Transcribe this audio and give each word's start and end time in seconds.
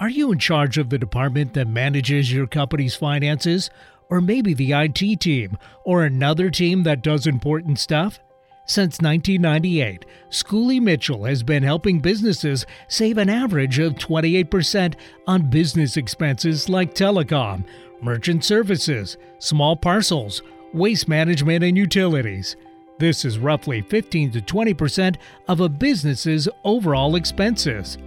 Are 0.00 0.08
you 0.08 0.30
in 0.30 0.38
charge 0.38 0.78
of 0.78 0.90
the 0.90 0.98
department 0.98 1.54
that 1.54 1.66
manages 1.66 2.32
your 2.32 2.46
company's 2.46 2.94
finances? 2.94 3.68
Or 4.08 4.20
maybe 4.20 4.54
the 4.54 4.72
IT 4.72 5.20
team, 5.20 5.58
or 5.84 6.04
another 6.04 6.50
team 6.50 6.84
that 6.84 7.02
does 7.02 7.26
important 7.26 7.80
stuff? 7.80 8.20
Since 8.64 9.00
1998, 9.00 10.06
Schooley 10.30 10.80
Mitchell 10.80 11.24
has 11.24 11.42
been 11.42 11.64
helping 11.64 11.98
businesses 11.98 12.64
save 12.86 13.18
an 13.18 13.28
average 13.28 13.80
of 13.80 13.94
28% 13.94 14.94
on 15.26 15.50
business 15.50 15.96
expenses 15.96 16.68
like 16.68 16.94
telecom, 16.94 17.64
merchant 18.00 18.44
services, 18.44 19.16
small 19.40 19.74
parcels, 19.74 20.42
waste 20.72 21.08
management, 21.08 21.64
and 21.64 21.76
utilities. 21.76 22.54
This 22.98 23.24
is 23.24 23.40
roughly 23.40 23.82
15 23.82 24.30
to 24.30 24.40
20% 24.42 25.16
of 25.48 25.58
a 25.60 25.68
business's 25.68 26.48
overall 26.62 27.16
expenses. 27.16 27.98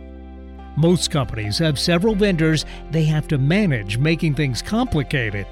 Most 0.75 1.11
companies 1.11 1.57
have 1.57 1.77
several 1.77 2.15
vendors 2.15 2.65
they 2.91 3.03
have 3.05 3.27
to 3.27 3.37
manage, 3.37 3.97
making 3.97 4.35
things 4.35 4.61
complicated. 4.61 5.45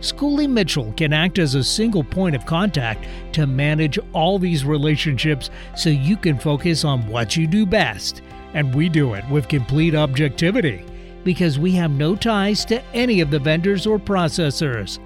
Schooley 0.00 0.48
Mitchell 0.48 0.92
can 0.96 1.12
act 1.12 1.38
as 1.38 1.54
a 1.54 1.62
single 1.62 2.02
point 2.02 2.34
of 2.34 2.44
contact 2.44 3.06
to 3.32 3.46
manage 3.46 3.98
all 4.12 4.38
these 4.38 4.64
relationships 4.64 5.50
so 5.76 5.90
you 5.90 6.16
can 6.16 6.38
focus 6.38 6.84
on 6.84 7.06
what 7.06 7.36
you 7.36 7.46
do 7.46 7.64
best. 7.64 8.22
And 8.54 8.74
we 8.74 8.88
do 8.88 9.14
it 9.14 9.24
with 9.30 9.48
complete 9.48 9.94
objectivity 9.94 10.84
because 11.22 11.58
we 11.58 11.72
have 11.72 11.90
no 11.92 12.16
ties 12.16 12.64
to 12.64 12.82
any 12.92 13.20
of 13.20 13.30
the 13.30 13.38
vendors 13.38 13.86
or 13.86 13.98
processors. 13.98 14.98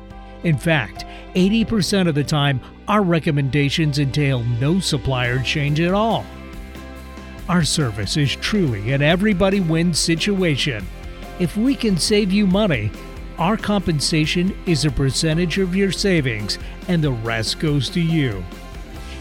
In 0.45 0.56
fact, 0.56 1.04
80% 1.34 2.09
of 2.09 2.14
the 2.14 2.24
time, 2.24 2.60
our 2.88 3.02
recommendations 3.02 3.98
entail 3.98 4.42
no 4.45 4.80
supplier 4.80 5.42
change 5.42 5.80
at 5.80 5.92
all. 5.92 6.24
Our 7.48 7.62
service 7.62 8.16
is 8.16 8.34
truly 8.34 8.92
an 8.92 9.02
everybody 9.02 9.60
wins 9.60 10.00
situation. 10.00 10.84
If 11.38 11.56
we 11.56 11.77
can 11.77 11.96
save 11.96 12.32
you 12.32 12.45
money, 12.45 12.91
our 13.38 13.56
compensation 13.56 14.57
is 14.66 14.84
a 14.84 14.90
percentage 14.90 15.59
of 15.59 15.76
your 15.76 15.93
savings 15.93 16.59
and 16.88 17.04
the 17.04 17.12
rest 17.12 17.60
goes 17.60 17.88
to 17.90 18.01
you. 18.01 18.43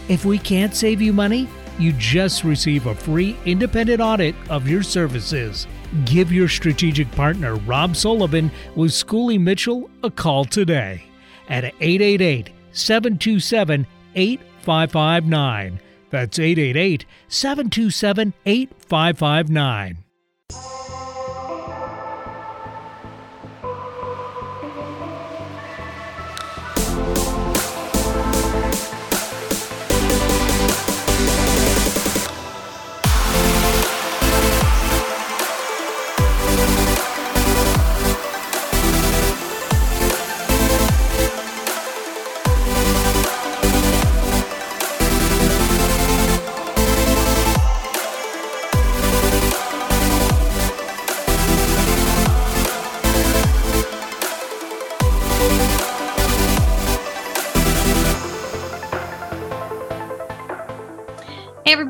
If 0.08 0.24
we 0.24 0.38
can't 0.38 0.74
save 0.74 1.00
you 1.00 1.12
money, 1.12 1.48
you 1.78 1.92
just 1.92 2.42
receive 2.42 2.86
a 2.86 2.94
free 2.96 3.36
independent 3.44 4.00
audit 4.00 4.34
of 4.48 4.66
your 4.66 4.82
services. 4.82 5.68
Give 6.04 6.32
your 6.32 6.48
strategic 6.48 7.08
partner, 7.12 7.54
Rob 7.54 7.94
Sullivan, 7.94 8.50
with 8.74 8.90
Schooley 8.90 9.38
Mitchell, 9.38 9.88
a 10.02 10.10
call 10.10 10.44
today 10.44 11.04
at 11.48 11.64
888 11.64 12.50
727 12.72 13.86
8559. 14.16 15.80
That's 16.10 16.38
888 16.38 17.06
727 17.28 18.34
8559. 18.44 19.98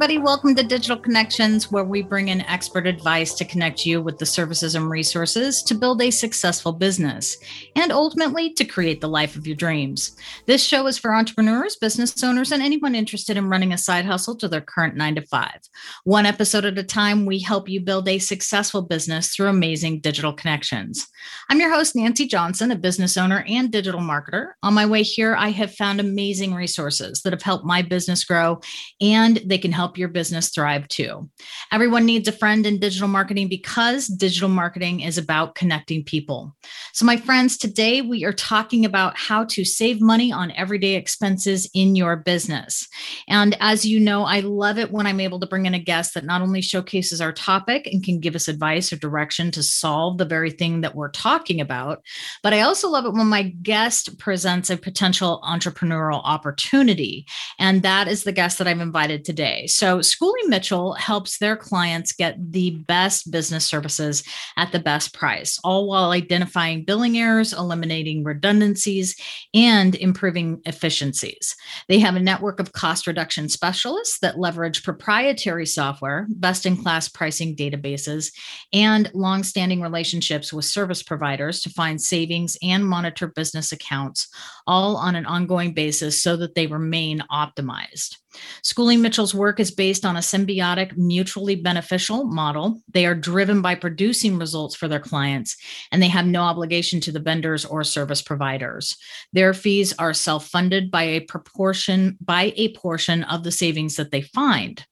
Everybody. 0.06 0.24
Welcome 0.24 0.54
to 0.54 0.62
Digital 0.62 0.96
Connections, 0.96 1.72
where 1.72 1.82
we 1.82 2.00
bring 2.00 2.28
in 2.28 2.42
expert 2.42 2.86
advice 2.86 3.34
to 3.34 3.44
connect 3.44 3.84
you 3.84 4.00
with 4.00 4.18
the 4.18 4.26
services 4.26 4.76
and 4.76 4.88
resources 4.88 5.64
to 5.64 5.74
build 5.74 6.00
a 6.00 6.12
successful 6.12 6.72
business 6.72 7.36
and 7.74 7.90
ultimately 7.90 8.52
to 8.52 8.64
create 8.64 9.00
the 9.00 9.08
life 9.08 9.34
of 9.34 9.48
your 9.48 9.56
dreams. 9.56 10.14
This 10.46 10.62
show 10.64 10.86
is 10.86 10.96
for 10.96 11.12
entrepreneurs, 11.12 11.74
business 11.74 12.22
owners, 12.22 12.52
and 12.52 12.62
anyone 12.62 12.94
interested 12.94 13.36
in 13.36 13.48
running 13.48 13.72
a 13.72 13.78
side 13.78 14.04
hustle 14.04 14.36
to 14.36 14.46
their 14.46 14.60
current 14.60 14.94
nine 14.94 15.16
to 15.16 15.22
five. 15.22 15.58
One 16.04 16.24
episode 16.24 16.64
at 16.64 16.78
a 16.78 16.84
time, 16.84 17.26
we 17.26 17.40
help 17.40 17.68
you 17.68 17.80
build 17.80 18.08
a 18.08 18.20
successful 18.20 18.82
business 18.82 19.34
through 19.34 19.48
amazing 19.48 20.02
digital 20.02 20.32
connections. 20.32 21.08
I'm 21.50 21.58
your 21.58 21.74
host, 21.74 21.96
Nancy 21.96 22.28
Johnson, 22.28 22.70
a 22.70 22.76
business 22.76 23.16
owner 23.16 23.44
and 23.48 23.72
digital 23.72 24.00
marketer. 24.00 24.52
On 24.62 24.72
my 24.72 24.86
way 24.86 25.02
here, 25.02 25.34
I 25.34 25.48
have 25.48 25.74
found 25.74 25.98
amazing 25.98 26.54
resources 26.54 27.22
that 27.22 27.32
have 27.32 27.42
helped 27.42 27.64
my 27.64 27.82
business 27.82 28.22
grow 28.22 28.60
and 29.00 29.38
they 29.44 29.58
can 29.58 29.72
help 29.72 29.95
your 29.98 30.08
business 30.08 30.50
thrive 30.50 30.88
too. 30.88 31.28
Everyone 31.72 32.04
needs 32.04 32.28
a 32.28 32.32
friend 32.32 32.66
in 32.66 32.78
digital 32.78 33.08
marketing 33.08 33.48
because 33.48 34.06
digital 34.06 34.48
marketing 34.48 35.00
is 35.00 35.18
about 35.18 35.54
connecting 35.54 36.04
people. 36.04 36.54
So, 36.92 37.04
my 37.04 37.16
friends, 37.16 37.56
today 37.56 38.02
we 38.02 38.24
are 38.24 38.32
talking 38.32 38.84
about 38.84 39.16
how 39.16 39.44
to 39.46 39.64
save 39.64 40.00
money 40.00 40.32
on 40.32 40.50
everyday 40.52 40.94
expenses 40.94 41.68
in 41.74 41.96
your 41.96 42.16
business. 42.16 42.88
And 43.28 43.56
as 43.60 43.84
you 43.84 44.00
know, 44.00 44.24
I 44.24 44.40
love 44.40 44.78
it 44.78 44.90
when 44.90 45.06
I'm 45.06 45.20
able 45.20 45.40
to 45.40 45.46
bring 45.46 45.66
in 45.66 45.74
a 45.74 45.78
guest 45.78 46.14
that 46.14 46.24
not 46.24 46.42
only 46.42 46.60
showcases 46.60 47.20
our 47.20 47.32
topic 47.32 47.86
and 47.86 48.02
can 48.02 48.20
give 48.20 48.34
us 48.34 48.48
advice 48.48 48.92
or 48.92 48.96
direction 48.96 49.50
to 49.52 49.62
solve 49.62 50.18
the 50.18 50.24
very 50.24 50.50
thing 50.50 50.80
that 50.80 50.94
we're 50.94 51.10
talking 51.10 51.60
about, 51.60 52.02
but 52.42 52.52
I 52.52 52.60
also 52.60 52.88
love 52.88 53.04
it 53.04 53.12
when 53.12 53.26
my 53.26 53.42
guest 53.42 54.18
presents 54.18 54.70
a 54.70 54.76
potential 54.76 55.40
entrepreneurial 55.44 56.22
opportunity. 56.24 57.26
And 57.58 57.82
that 57.82 58.08
is 58.08 58.24
the 58.24 58.32
guest 58.32 58.58
that 58.58 58.66
I've 58.66 58.80
invited 58.80 59.24
today. 59.24 59.66
So, 59.76 59.98
Schooley 59.98 60.48
Mitchell 60.48 60.94
helps 60.94 61.36
their 61.36 61.54
clients 61.54 62.14
get 62.14 62.36
the 62.50 62.70
best 62.88 63.30
business 63.30 63.66
services 63.66 64.24
at 64.56 64.72
the 64.72 64.78
best 64.78 65.12
price, 65.12 65.60
all 65.62 65.86
while 65.86 66.12
identifying 66.12 66.86
billing 66.86 67.18
errors, 67.18 67.52
eliminating 67.52 68.24
redundancies, 68.24 69.14
and 69.52 69.94
improving 69.96 70.62
efficiencies. 70.64 71.54
They 71.88 71.98
have 71.98 72.16
a 72.16 72.20
network 72.20 72.58
of 72.58 72.72
cost 72.72 73.06
reduction 73.06 73.50
specialists 73.50 74.18
that 74.20 74.38
leverage 74.38 74.82
proprietary 74.82 75.66
software, 75.66 76.26
best 76.30 76.64
in 76.64 76.78
class 76.78 77.10
pricing 77.10 77.54
databases, 77.54 78.32
and 78.72 79.10
long-standing 79.12 79.82
relationships 79.82 80.54
with 80.54 80.64
service 80.64 81.02
providers 81.02 81.60
to 81.60 81.68
find 81.68 82.00
savings 82.00 82.56
and 82.62 82.82
monitor 82.82 83.26
business 83.26 83.72
accounts, 83.72 84.26
all 84.66 84.96
on 84.96 85.16
an 85.16 85.26
ongoing 85.26 85.74
basis 85.74 86.22
so 86.22 86.34
that 86.38 86.54
they 86.54 86.66
remain 86.66 87.22
optimized. 87.30 88.16
Schooley 88.62 88.98
Mitchell's 88.98 89.34
work 89.34 89.60
is 89.60 89.70
based 89.70 90.04
on 90.04 90.16
a 90.16 90.20
symbiotic, 90.20 90.96
mutually 90.96 91.56
beneficial 91.56 92.24
model. 92.24 92.80
They 92.92 93.06
are 93.06 93.14
driven 93.14 93.62
by 93.62 93.74
producing 93.74 94.38
results 94.38 94.74
for 94.74 94.88
their 94.88 95.00
clients, 95.00 95.56
and 95.92 96.02
they 96.02 96.08
have 96.08 96.26
no 96.26 96.42
obligation 96.42 97.00
to 97.00 97.12
the 97.12 97.20
vendors 97.20 97.64
or 97.64 97.84
service 97.84 98.22
providers. 98.22 98.96
Their 99.32 99.54
fees 99.54 99.92
are 99.98 100.14
self-funded 100.14 100.90
by 100.90 101.02
a 101.02 101.20
proportion 101.20 102.16
by 102.20 102.52
a 102.56 102.74
portion 102.74 103.24
of 103.24 103.44
the 103.44 103.52
savings 103.52 103.96
that 103.96 104.10
they 104.10 104.22
find. 104.22 104.84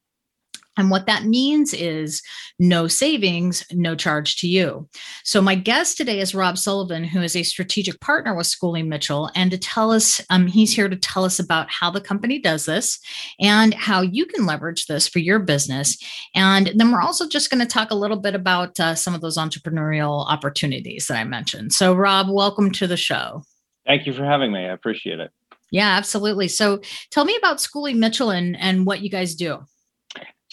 And 0.76 0.90
what 0.90 1.06
that 1.06 1.24
means 1.24 1.72
is 1.72 2.22
no 2.58 2.88
savings, 2.88 3.64
no 3.72 3.94
charge 3.94 4.36
to 4.36 4.48
you. 4.48 4.88
So, 5.22 5.40
my 5.40 5.54
guest 5.54 5.96
today 5.96 6.20
is 6.20 6.34
Rob 6.34 6.58
Sullivan, 6.58 7.04
who 7.04 7.22
is 7.22 7.36
a 7.36 7.42
strategic 7.42 8.00
partner 8.00 8.34
with 8.34 8.46
Schooley 8.46 8.86
Mitchell. 8.86 9.30
And 9.34 9.50
to 9.50 9.58
tell 9.58 9.92
us, 9.92 10.20
um, 10.30 10.46
he's 10.46 10.74
here 10.74 10.88
to 10.88 10.96
tell 10.96 11.24
us 11.24 11.38
about 11.38 11.70
how 11.70 11.90
the 11.90 12.00
company 12.00 12.38
does 12.38 12.66
this 12.66 12.98
and 13.40 13.74
how 13.74 14.00
you 14.00 14.26
can 14.26 14.46
leverage 14.46 14.86
this 14.86 15.08
for 15.08 15.20
your 15.20 15.38
business. 15.38 15.96
And 16.34 16.72
then 16.74 16.90
we're 16.90 17.02
also 17.02 17.28
just 17.28 17.50
going 17.50 17.60
to 17.60 17.66
talk 17.66 17.90
a 17.90 17.96
little 17.96 18.18
bit 18.18 18.34
about 18.34 18.78
uh, 18.80 18.94
some 18.94 19.14
of 19.14 19.20
those 19.20 19.38
entrepreneurial 19.38 20.28
opportunities 20.28 21.06
that 21.06 21.18
I 21.18 21.24
mentioned. 21.24 21.72
So, 21.72 21.94
Rob, 21.94 22.28
welcome 22.28 22.70
to 22.72 22.86
the 22.86 22.96
show. 22.96 23.42
Thank 23.86 24.06
you 24.06 24.12
for 24.12 24.24
having 24.24 24.52
me. 24.52 24.60
I 24.60 24.72
appreciate 24.72 25.20
it. 25.20 25.30
Yeah, 25.70 25.90
absolutely. 25.96 26.48
So, 26.48 26.80
tell 27.10 27.24
me 27.24 27.36
about 27.36 27.58
Schooley 27.58 27.96
Mitchell 27.96 28.30
and, 28.30 28.56
and 28.58 28.86
what 28.86 29.00
you 29.02 29.10
guys 29.10 29.34
do. 29.34 29.64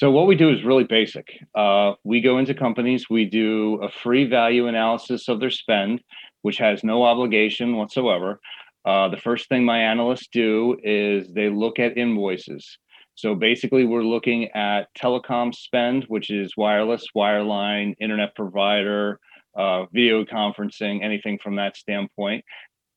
So 0.01 0.09
what 0.09 0.25
we 0.25 0.33
do 0.33 0.49
is 0.49 0.63
really 0.63 0.83
basic. 0.83 1.27
Uh, 1.53 1.93
we 2.03 2.21
go 2.21 2.39
into 2.39 2.55
companies, 2.55 3.07
we 3.07 3.23
do 3.23 3.75
a 3.83 3.91
free 3.91 4.25
value 4.25 4.65
analysis 4.65 5.27
of 5.27 5.39
their 5.39 5.51
spend, 5.51 6.01
which 6.41 6.57
has 6.57 6.83
no 6.83 7.03
obligation 7.03 7.77
whatsoever. 7.77 8.39
Uh, 8.83 9.09
the 9.09 9.17
first 9.17 9.47
thing 9.47 9.63
my 9.63 9.77
analysts 9.77 10.27
do 10.33 10.75
is 10.83 11.31
they 11.31 11.49
look 11.49 11.77
at 11.77 11.99
invoices. 11.99 12.79
So 13.13 13.35
basically, 13.35 13.85
we're 13.85 14.01
looking 14.01 14.47
at 14.55 14.87
telecom 14.97 15.53
spend, 15.53 16.05
which 16.05 16.31
is 16.31 16.57
wireless, 16.57 17.05
wireline, 17.15 17.93
internet 18.01 18.33
provider, 18.35 19.19
uh, 19.55 19.85
video 19.93 20.25
conferencing, 20.25 21.03
anything 21.03 21.37
from 21.43 21.57
that 21.57 21.77
standpoint. 21.77 22.43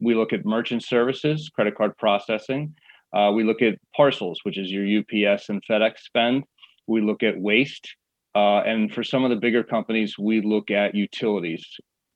We 0.00 0.14
look 0.14 0.32
at 0.32 0.46
merchant 0.46 0.82
services, 0.82 1.50
credit 1.54 1.74
card 1.74 1.98
processing. 1.98 2.74
Uh, 3.14 3.30
we 3.30 3.44
look 3.44 3.60
at 3.60 3.74
parcels, 3.94 4.40
which 4.44 4.56
is 4.56 4.72
your 4.72 5.00
UPS 5.00 5.50
and 5.50 5.62
FedEx 5.68 5.98
spend 5.98 6.44
we 6.86 7.00
look 7.00 7.22
at 7.22 7.40
waste, 7.40 7.96
Uh, 8.34 8.62
and 8.66 8.92
for 8.92 9.04
some 9.04 9.24
of 9.24 9.30
the 9.30 9.36
bigger 9.36 9.62
companies, 9.62 10.18
we 10.18 10.40
look 10.40 10.70
at 10.70 10.94
utilities, 10.94 11.64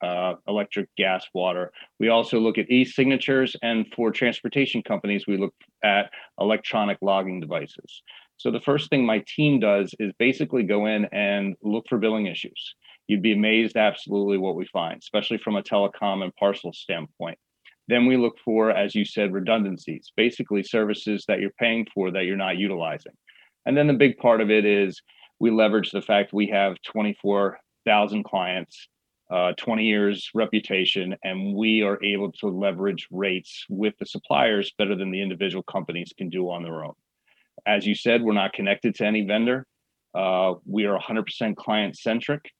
uh, 0.03 0.35
electric, 0.49 0.89
gas, 0.97 1.25
water. 1.33 1.71
We 2.01 2.09
also 2.09 2.41
look 2.41 2.59
at 2.59 2.71
e-signatures, 2.71 3.55
and 3.63 3.87
for 3.95 4.11
transportation 4.11 4.83
companies, 4.83 5.27
we 5.29 5.37
look 5.37 5.55
at 5.85 6.11
electronic 6.41 6.99
logging 7.03 7.39
devices. 7.41 8.03
So 8.37 8.51
the 8.51 8.61
first 8.61 8.91
thing 8.91 9.05
my 9.05 9.23
team 9.37 9.61
does 9.61 9.95
is 9.99 10.13
basically 10.19 10.65
go 10.65 10.87
in 10.87 11.05
and 11.07 11.57
look 11.63 11.87
for 11.89 11.99
billing 11.99 12.27
issues. 12.27 12.75
You'd 13.07 13.23
be 13.23 13.33
amazed 13.33 13.77
absolutely 13.77 14.39
what 14.39 14.57
we 14.57 14.67
find, 14.67 14.99
especially 14.99 15.39
from 15.39 15.57
a 15.57 15.63
telecom 15.63 16.23
and 16.25 16.35
parcel 16.35 16.73
standpoint. 16.73 17.39
Then 17.87 18.07
we 18.07 18.17
look 18.17 18.37
for, 18.45 18.71
as 18.71 18.95
you 18.95 19.05
said, 19.05 19.33
redundancies, 19.33 20.13
basically 20.17 20.63
services 20.63 21.25
that 21.27 21.41
you're 21.41 21.59
paying 21.59 21.87
for 21.95 22.11
that 22.11 22.25
you're 22.27 22.37
not 22.47 22.59
utilizing. 22.59 23.17
And 23.69 23.77
then 23.77 23.87
the 23.87 23.93
big 23.93 24.17
part 24.17 24.41
of 24.41 24.51
it 24.51 24.65
is 24.65 25.03
we 25.41 25.51
leverage 25.51 25.91
the 25.91 26.01
fact 26.01 26.33
we 26.33 26.47
have 26.47 26.81
24,000 26.87 28.25
clients, 28.25 28.89
uh, 29.31 29.53
20 29.59 29.85
years 29.85 30.31
reputation, 30.35 31.15
and 31.23 31.55
we 31.55 31.83
are 31.83 32.03
able 32.03 32.33
to 32.33 32.49
leverage 32.49 33.07
rates 33.11 33.67
with 33.69 33.93
the 33.99 34.07
suppliers 34.07 34.73
better 34.79 34.97
than 34.97 35.11
the 35.11 35.21
individual 35.21 35.63
companies 35.63 36.15
can 36.17 36.31
do 36.31 36.49
on 36.51 36.63
their 36.63 36.83
own. 36.83 36.95
As 37.67 37.87
you 37.87 37.95
said, 37.95 38.23
we're 38.23 38.33
not 38.33 38.55
connected 38.55 38.95
to 38.95 39.05
any 39.05 39.27
vendor. 39.27 39.67
Uh, 40.15 40.55
we 40.65 40.87
are 40.87 40.99
100% 40.99 41.55
client 41.57 41.99
centric. 41.99 42.51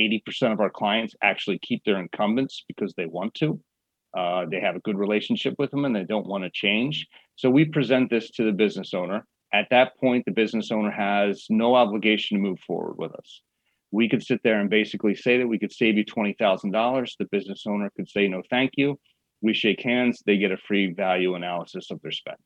80% 0.00 0.52
of 0.52 0.58
our 0.58 0.68
clients 0.68 1.14
actually 1.22 1.60
keep 1.60 1.84
their 1.84 2.00
incumbents 2.00 2.64
because 2.66 2.92
they 2.94 3.06
want 3.06 3.34
to. 3.34 3.60
Uh, 4.18 4.46
they 4.50 4.58
have 4.58 4.74
a 4.74 4.80
good 4.80 4.98
relationship 4.98 5.54
with 5.60 5.70
them 5.70 5.84
and 5.84 5.94
they 5.94 6.02
don't 6.02 6.26
want 6.26 6.42
to 6.42 6.50
change. 6.50 7.06
So 7.36 7.50
we 7.50 7.66
present 7.66 8.10
this 8.10 8.30
to 8.32 8.44
the 8.44 8.52
business 8.52 8.92
owner. 8.92 9.24
At 9.56 9.68
that 9.70 9.96
point, 9.98 10.26
the 10.26 10.32
business 10.32 10.70
owner 10.70 10.90
has 10.90 11.46
no 11.48 11.74
obligation 11.74 12.36
to 12.36 12.42
move 12.42 12.60
forward 12.60 12.98
with 12.98 13.12
us. 13.12 13.40
We 13.90 14.06
could 14.06 14.22
sit 14.22 14.42
there 14.44 14.60
and 14.60 14.68
basically 14.68 15.14
say 15.14 15.38
that 15.38 15.46
we 15.46 15.58
could 15.58 15.72
save 15.72 15.96
you 15.96 16.04
$20,000. 16.04 17.10
The 17.18 17.24
business 17.32 17.64
owner 17.66 17.90
could 17.96 18.06
say, 18.06 18.28
no, 18.28 18.42
thank 18.50 18.72
you. 18.76 18.98
We 19.40 19.54
shake 19.54 19.82
hands, 19.82 20.22
they 20.26 20.36
get 20.36 20.52
a 20.52 20.58
free 20.58 20.92
value 20.92 21.36
analysis 21.36 21.90
of 21.90 22.02
their 22.02 22.12
spend. 22.12 22.36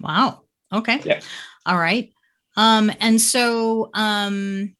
Wow. 0.00 0.42
Okay. 0.70 1.00
Yeah. 1.02 1.20
All 1.64 1.78
right. 1.78 2.12
Um, 2.56 2.92
and 3.00 3.18
so 3.18 3.88
um 3.94 4.76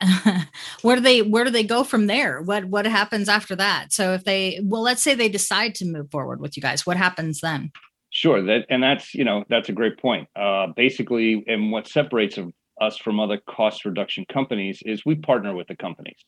where 0.82 0.96
do 0.96 1.02
they 1.02 1.22
where 1.22 1.44
do 1.44 1.50
they 1.50 1.64
go 1.64 1.82
from 1.82 2.06
there 2.06 2.40
what 2.42 2.64
what 2.66 2.86
happens 2.86 3.28
after 3.28 3.56
that 3.56 3.92
so 3.92 4.12
if 4.12 4.22
they 4.22 4.60
well 4.62 4.82
let's 4.82 5.02
say 5.02 5.12
they 5.12 5.28
decide 5.28 5.74
to 5.74 5.84
move 5.84 6.08
forward 6.12 6.40
with 6.40 6.56
you 6.56 6.62
guys 6.62 6.86
what 6.86 6.96
happens 6.96 7.40
then 7.40 7.72
sure 8.18 8.42
that 8.42 8.66
and 8.68 8.82
that's 8.82 9.14
you 9.14 9.24
know 9.24 9.44
that's 9.48 9.68
a 9.68 9.72
great 9.72 9.96
point 9.98 10.28
uh 10.34 10.66
basically 10.76 11.44
and 11.46 11.70
what 11.70 11.86
separates 11.86 12.38
us 12.80 12.96
from 12.96 13.20
other 13.20 13.38
cost 13.48 13.84
reduction 13.84 14.24
companies 14.32 14.80
is 14.84 15.04
we 15.06 15.14
partner 15.14 15.54
with 15.54 15.68
the 15.68 15.76
companies 15.76 16.24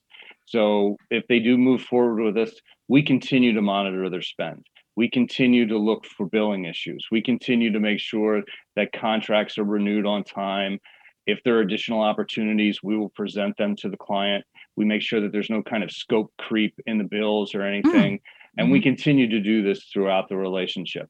so 0.46 0.96
if 1.10 1.24
they 1.28 1.40
do 1.40 1.58
move 1.58 1.82
forward 1.82 2.22
with 2.22 2.36
us 2.36 2.54
we 2.88 3.02
continue 3.02 3.52
to 3.52 3.62
monitor 3.62 4.08
their 4.08 4.22
spend 4.22 4.64
we 4.96 5.08
continue 5.08 5.66
to 5.66 5.78
look 5.78 6.04
for 6.06 6.26
billing 6.26 6.64
issues 6.64 7.06
we 7.10 7.20
continue 7.20 7.72
to 7.72 7.80
make 7.80 7.98
sure 7.98 8.42
that 8.76 8.92
contracts 8.92 9.58
are 9.58 9.64
renewed 9.64 10.06
on 10.06 10.22
time 10.22 10.78
if 11.26 11.38
there 11.44 11.56
are 11.56 11.60
additional 11.60 12.00
opportunities, 12.00 12.82
we 12.82 12.96
will 12.96 13.10
present 13.10 13.56
them 13.56 13.76
to 13.76 13.88
the 13.88 13.96
client. 13.96 14.44
We 14.76 14.84
make 14.84 15.02
sure 15.02 15.20
that 15.20 15.32
there's 15.32 15.50
no 15.50 15.62
kind 15.62 15.84
of 15.84 15.90
scope 15.90 16.32
creep 16.38 16.74
in 16.86 16.98
the 16.98 17.04
bills 17.04 17.54
or 17.54 17.62
anything. 17.62 18.14
Mm. 18.14 18.20
And 18.58 18.64
mm-hmm. 18.64 18.72
we 18.72 18.82
continue 18.82 19.28
to 19.28 19.40
do 19.40 19.62
this 19.62 19.84
throughout 19.92 20.28
the 20.28 20.36
relationship. 20.36 21.08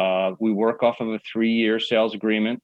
Uh, 0.00 0.34
we 0.40 0.50
work 0.50 0.82
off 0.82 1.00
of 1.00 1.08
a 1.08 1.20
three 1.30 1.52
year 1.52 1.78
sales 1.78 2.14
agreement, 2.14 2.62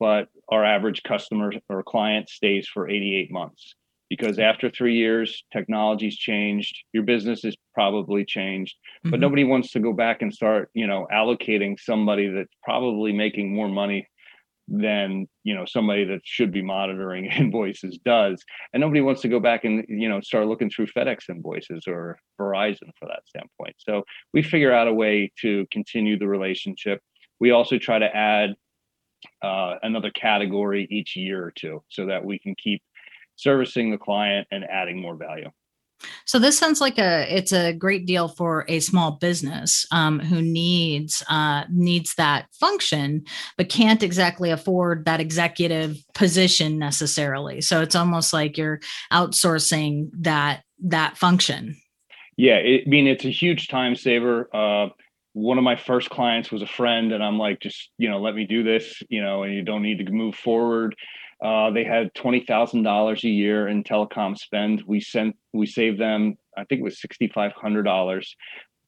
but 0.00 0.26
our 0.48 0.64
average 0.64 1.04
customer 1.04 1.52
or 1.68 1.84
client 1.84 2.28
stays 2.28 2.66
for 2.66 2.88
88 2.88 3.30
months 3.30 3.76
because 4.10 4.40
after 4.40 4.68
three 4.68 4.96
years, 4.96 5.44
technology's 5.52 6.16
changed, 6.16 6.76
your 6.92 7.04
business 7.04 7.44
is 7.44 7.56
probably 7.72 8.24
changed, 8.24 8.74
mm-hmm. 8.74 9.10
but 9.10 9.20
nobody 9.20 9.44
wants 9.44 9.70
to 9.72 9.80
go 9.80 9.92
back 9.92 10.22
and 10.22 10.34
start, 10.34 10.68
you 10.74 10.88
know, 10.88 11.06
allocating 11.12 11.78
somebody 11.78 12.26
that's 12.28 12.52
probably 12.64 13.12
making 13.12 13.54
more 13.54 13.68
money 13.68 14.08
than 14.68 15.28
you 15.44 15.54
know 15.54 15.64
somebody 15.64 16.04
that 16.04 16.20
should 16.24 16.52
be 16.52 16.62
monitoring 16.62 17.24
invoices 17.38 17.98
does. 18.04 18.42
And 18.72 18.80
nobody 18.80 19.00
wants 19.00 19.22
to 19.22 19.28
go 19.28 19.40
back 19.40 19.64
and 19.64 19.84
you 19.88 20.08
know 20.08 20.20
start 20.20 20.46
looking 20.46 20.70
through 20.70 20.86
fedex 20.88 21.28
invoices 21.28 21.84
or 21.86 22.18
verizon 22.40 22.90
for 22.98 23.06
that 23.08 23.22
standpoint. 23.26 23.76
So 23.78 24.04
we 24.32 24.42
figure 24.42 24.72
out 24.72 24.88
a 24.88 24.92
way 24.92 25.32
to 25.42 25.66
continue 25.70 26.18
the 26.18 26.28
relationship. 26.28 27.00
We 27.38 27.50
also 27.50 27.78
try 27.78 27.98
to 27.98 28.16
add 28.16 28.54
uh, 29.42 29.74
another 29.82 30.10
category 30.10 30.86
each 30.90 31.16
year 31.16 31.44
or 31.44 31.50
two 31.50 31.82
so 31.88 32.06
that 32.06 32.24
we 32.24 32.38
can 32.38 32.54
keep 32.54 32.82
servicing 33.36 33.90
the 33.90 33.98
client 33.98 34.48
and 34.50 34.64
adding 34.64 35.00
more 35.00 35.14
value 35.14 35.50
so 36.24 36.38
this 36.38 36.58
sounds 36.58 36.80
like 36.80 36.98
a 36.98 37.26
it's 37.34 37.52
a 37.52 37.72
great 37.72 38.06
deal 38.06 38.28
for 38.28 38.64
a 38.68 38.80
small 38.80 39.12
business 39.12 39.86
um, 39.90 40.18
who 40.18 40.42
needs 40.42 41.22
uh, 41.28 41.64
needs 41.70 42.14
that 42.16 42.46
function, 42.52 43.24
but 43.56 43.68
can't 43.68 44.02
exactly 44.02 44.50
afford 44.50 45.04
that 45.04 45.20
executive 45.20 45.98
position 46.14 46.78
necessarily. 46.78 47.60
So 47.60 47.80
it's 47.80 47.94
almost 47.94 48.32
like 48.32 48.56
you're 48.56 48.80
outsourcing 49.12 50.10
that 50.20 50.62
that 50.84 51.16
function. 51.16 51.76
Yeah, 52.36 52.56
it, 52.56 52.82
I 52.86 52.88
mean 52.88 53.06
it's 53.06 53.24
a 53.24 53.30
huge 53.30 53.68
time 53.68 53.96
saver. 53.96 54.48
Uh, 54.54 54.88
one 55.32 55.58
of 55.58 55.64
my 55.64 55.76
first 55.76 56.08
clients 56.08 56.50
was 56.50 56.62
a 56.62 56.66
friend, 56.66 57.12
and 57.12 57.22
I'm 57.22 57.38
like, 57.38 57.60
just 57.60 57.90
you 57.98 58.08
know, 58.08 58.20
let 58.20 58.34
me 58.34 58.46
do 58.46 58.62
this, 58.62 59.02
you 59.08 59.22
know, 59.22 59.42
and 59.42 59.54
you 59.54 59.62
don't 59.62 59.82
need 59.82 60.04
to 60.04 60.12
move 60.12 60.34
forward. 60.34 60.94
Uh, 61.44 61.70
they 61.70 61.84
had 61.84 62.14
twenty 62.14 62.44
thousand 62.46 62.82
dollars 62.82 63.24
a 63.24 63.28
year 63.28 63.68
in 63.68 63.84
telecom 63.84 64.36
spend. 64.36 64.82
We 64.86 65.00
sent, 65.00 65.36
we 65.52 65.66
saved 65.66 66.00
them, 66.00 66.36
I 66.56 66.64
think 66.64 66.80
it 66.80 66.84
was 66.84 67.00
sixty 67.00 67.28
five 67.28 67.52
hundred 67.52 67.82
dollars. 67.82 68.34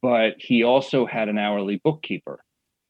But 0.01 0.35
he 0.39 0.63
also 0.63 1.07
had 1.07 1.29
an 1.29 1.39
hourly 1.39 1.81
bookkeeper, 1.83 2.41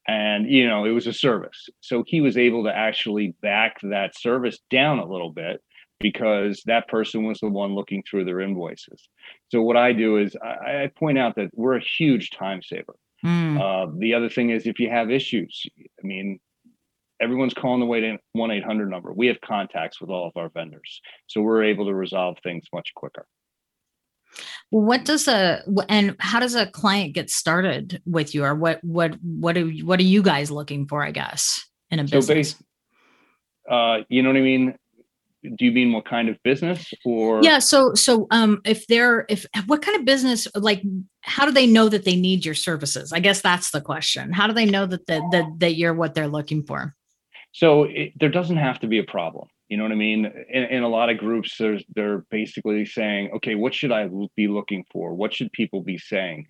and 0.07 0.49
you 0.49 0.67
know 0.67 0.85
it 0.85 0.91
was 0.91 1.07
a 1.07 1.13
service, 1.13 1.67
so 1.81 2.03
he 2.07 2.21
was 2.21 2.37
able 2.37 2.63
to 2.63 2.75
actually 2.75 3.35
back 3.41 3.77
that 3.81 4.17
service 4.17 4.59
down 4.69 4.99
a 4.99 5.05
little 5.05 5.31
bit 5.31 5.61
because 5.99 6.61
that 6.65 6.87
person 6.87 7.25
was 7.25 7.39
the 7.39 7.49
one 7.49 7.75
looking 7.75 8.03
through 8.03 8.25
their 8.25 8.39
invoices. 8.39 9.09
So 9.49 9.61
what 9.61 9.75
I 9.75 9.91
do 9.91 10.17
is 10.17 10.35
I, 10.41 10.83
I 10.83 10.91
point 10.97 11.17
out 11.17 11.35
that 11.35 11.49
we're 11.53 11.75
a 11.75 11.83
huge 11.83 12.29
time 12.31 12.61
saver. 12.61 12.95
Mm. 13.25 13.59
Uh, 13.59 13.91
the 13.97 14.13
other 14.13 14.29
thing 14.29 14.49
is 14.49 14.65
if 14.65 14.79
you 14.79 14.89
have 14.89 15.11
issues, 15.11 15.65
I 15.77 16.07
mean, 16.07 16.39
everyone's 17.21 17.53
calling 17.53 17.79
the 17.79 17.85
way 17.85 17.99
to 18.01 18.17
1-800 18.35 18.89
number. 18.89 19.13
We 19.13 19.27
have 19.27 19.39
contacts 19.41 19.99
with 19.99 20.09
all 20.09 20.27
of 20.27 20.37
our 20.37 20.49
vendors 20.49 21.01
so 21.27 21.41
we're 21.41 21.63
able 21.63 21.85
to 21.85 21.93
resolve 21.93 22.37
things 22.43 22.65
much 22.73 22.91
quicker. 22.95 23.25
What 24.69 25.05
does 25.05 25.27
a 25.27 25.63
and 25.87 26.15
how 26.19 26.39
does 26.39 26.53
a 26.55 26.67
client 26.67 27.13
get 27.13 27.29
started 27.29 28.01
with 28.05 28.35
you 28.35 28.43
or 28.43 28.53
what 28.53 28.83
what 28.83 29.15
what 29.23 29.57
are 29.57 29.67
what 29.67 29.99
are 29.99 30.03
you 30.03 30.21
guys 30.21 30.51
looking 30.51 30.87
for 30.87 31.03
i 31.03 31.09
guess 31.09 31.65
in 31.89 31.97
a 31.97 32.03
business? 32.03 32.27
so 32.27 32.33
based, 32.35 32.61
uh 33.69 34.03
you 34.09 34.21
know 34.21 34.29
what 34.29 34.37
i 34.37 34.41
mean? 34.41 34.75
Do 35.41 35.65
you 35.65 35.71
mean 35.71 35.93
what 35.93 36.05
kind 36.05 36.29
of 36.29 36.37
business 36.43 36.93
or? 37.03 37.41
Yeah 37.41 37.57
so 37.57 37.95
so 37.95 38.27
um 38.29 38.61
if 38.65 38.85
they're 38.85 39.25
if 39.29 39.47
what 39.65 39.81
kind 39.81 39.97
of 39.97 40.05
business 40.05 40.47
like 40.53 40.83
how 41.21 41.45
do 41.45 41.51
they 41.51 41.65
know 41.65 41.89
that 41.89 42.05
they 42.05 42.15
need 42.15 42.45
your 42.45 42.55
services? 42.55 43.11
I 43.11 43.19
guess 43.19 43.41
that's 43.41 43.71
the 43.71 43.81
question. 43.81 44.31
How 44.31 44.45
do 44.45 44.53
they 44.53 44.65
know 44.65 44.85
that 44.85 45.07
the, 45.07 45.27
that 45.31 45.45
that 45.57 45.75
you're 45.75 45.95
what 45.95 46.13
they're 46.13 46.27
looking 46.27 46.63
for 46.63 46.95
so 47.51 47.83
it, 47.83 48.13
there 48.19 48.29
doesn't 48.29 48.57
have 48.57 48.79
to 48.81 48.87
be 48.87 48.99
a 48.99 49.03
problem. 49.03 49.47
You 49.69 49.77
know 49.77 49.83
what 49.83 49.91
I 49.91 49.95
mean? 49.95 50.25
In, 50.49 50.63
in, 50.63 50.83
a 50.83 50.87
lot 50.87 51.09
of 51.09 51.17
groups, 51.19 51.55
there's 51.57 51.83
they're 51.95 52.25
basically 52.31 52.85
saying, 52.85 53.31
okay, 53.35 53.55
what 53.55 53.73
should 53.73 53.91
I 53.91 54.09
be 54.35 54.47
looking 54.47 54.83
for? 54.91 55.13
What 55.13 55.33
should 55.33 55.51
people 55.51 55.81
be 55.81 55.97
saying? 55.97 56.47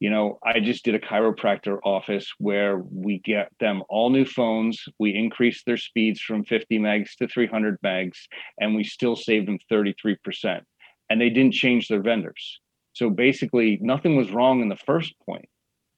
You 0.00 0.10
know, 0.10 0.38
I 0.44 0.60
just 0.60 0.84
did 0.84 0.94
a 0.94 0.98
chiropractor 0.98 1.78
office 1.84 2.30
where 2.38 2.78
we 2.78 3.20
get 3.20 3.50
them 3.60 3.82
all 3.88 4.10
new 4.10 4.26
phones. 4.26 4.84
We 4.98 5.14
increased 5.14 5.64
their 5.64 5.78
speeds 5.78 6.20
from 6.20 6.44
50 6.44 6.78
megs 6.80 7.14
to 7.18 7.28
300 7.28 7.80
megs, 7.80 8.18
and 8.60 8.74
we 8.74 8.84
still 8.84 9.16
saved 9.16 9.48
them 9.48 9.58
33%. 9.72 10.60
And 11.08 11.20
they 11.20 11.30
didn't 11.30 11.54
change 11.54 11.88
their 11.88 12.02
vendors. 12.02 12.60
So 12.92 13.10
basically, 13.10 13.78
nothing 13.80 14.16
was 14.16 14.32
wrong 14.32 14.60
in 14.60 14.68
the 14.68 14.76
first 14.76 15.14
point. 15.24 15.48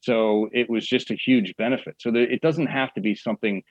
So 0.01 0.49
it 0.53 0.71
was 0.71 0.87
just 0.87 1.11
a 1.11 1.15
huge 1.15 1.57
benefit. 1.57 1.97
So 1.99 2.13
it 2.15 2.41
doesn't 2.41 2.67
have 2.67 2.93
to 2.95 3.01
be 3.01 3.15
something 3.15 3.63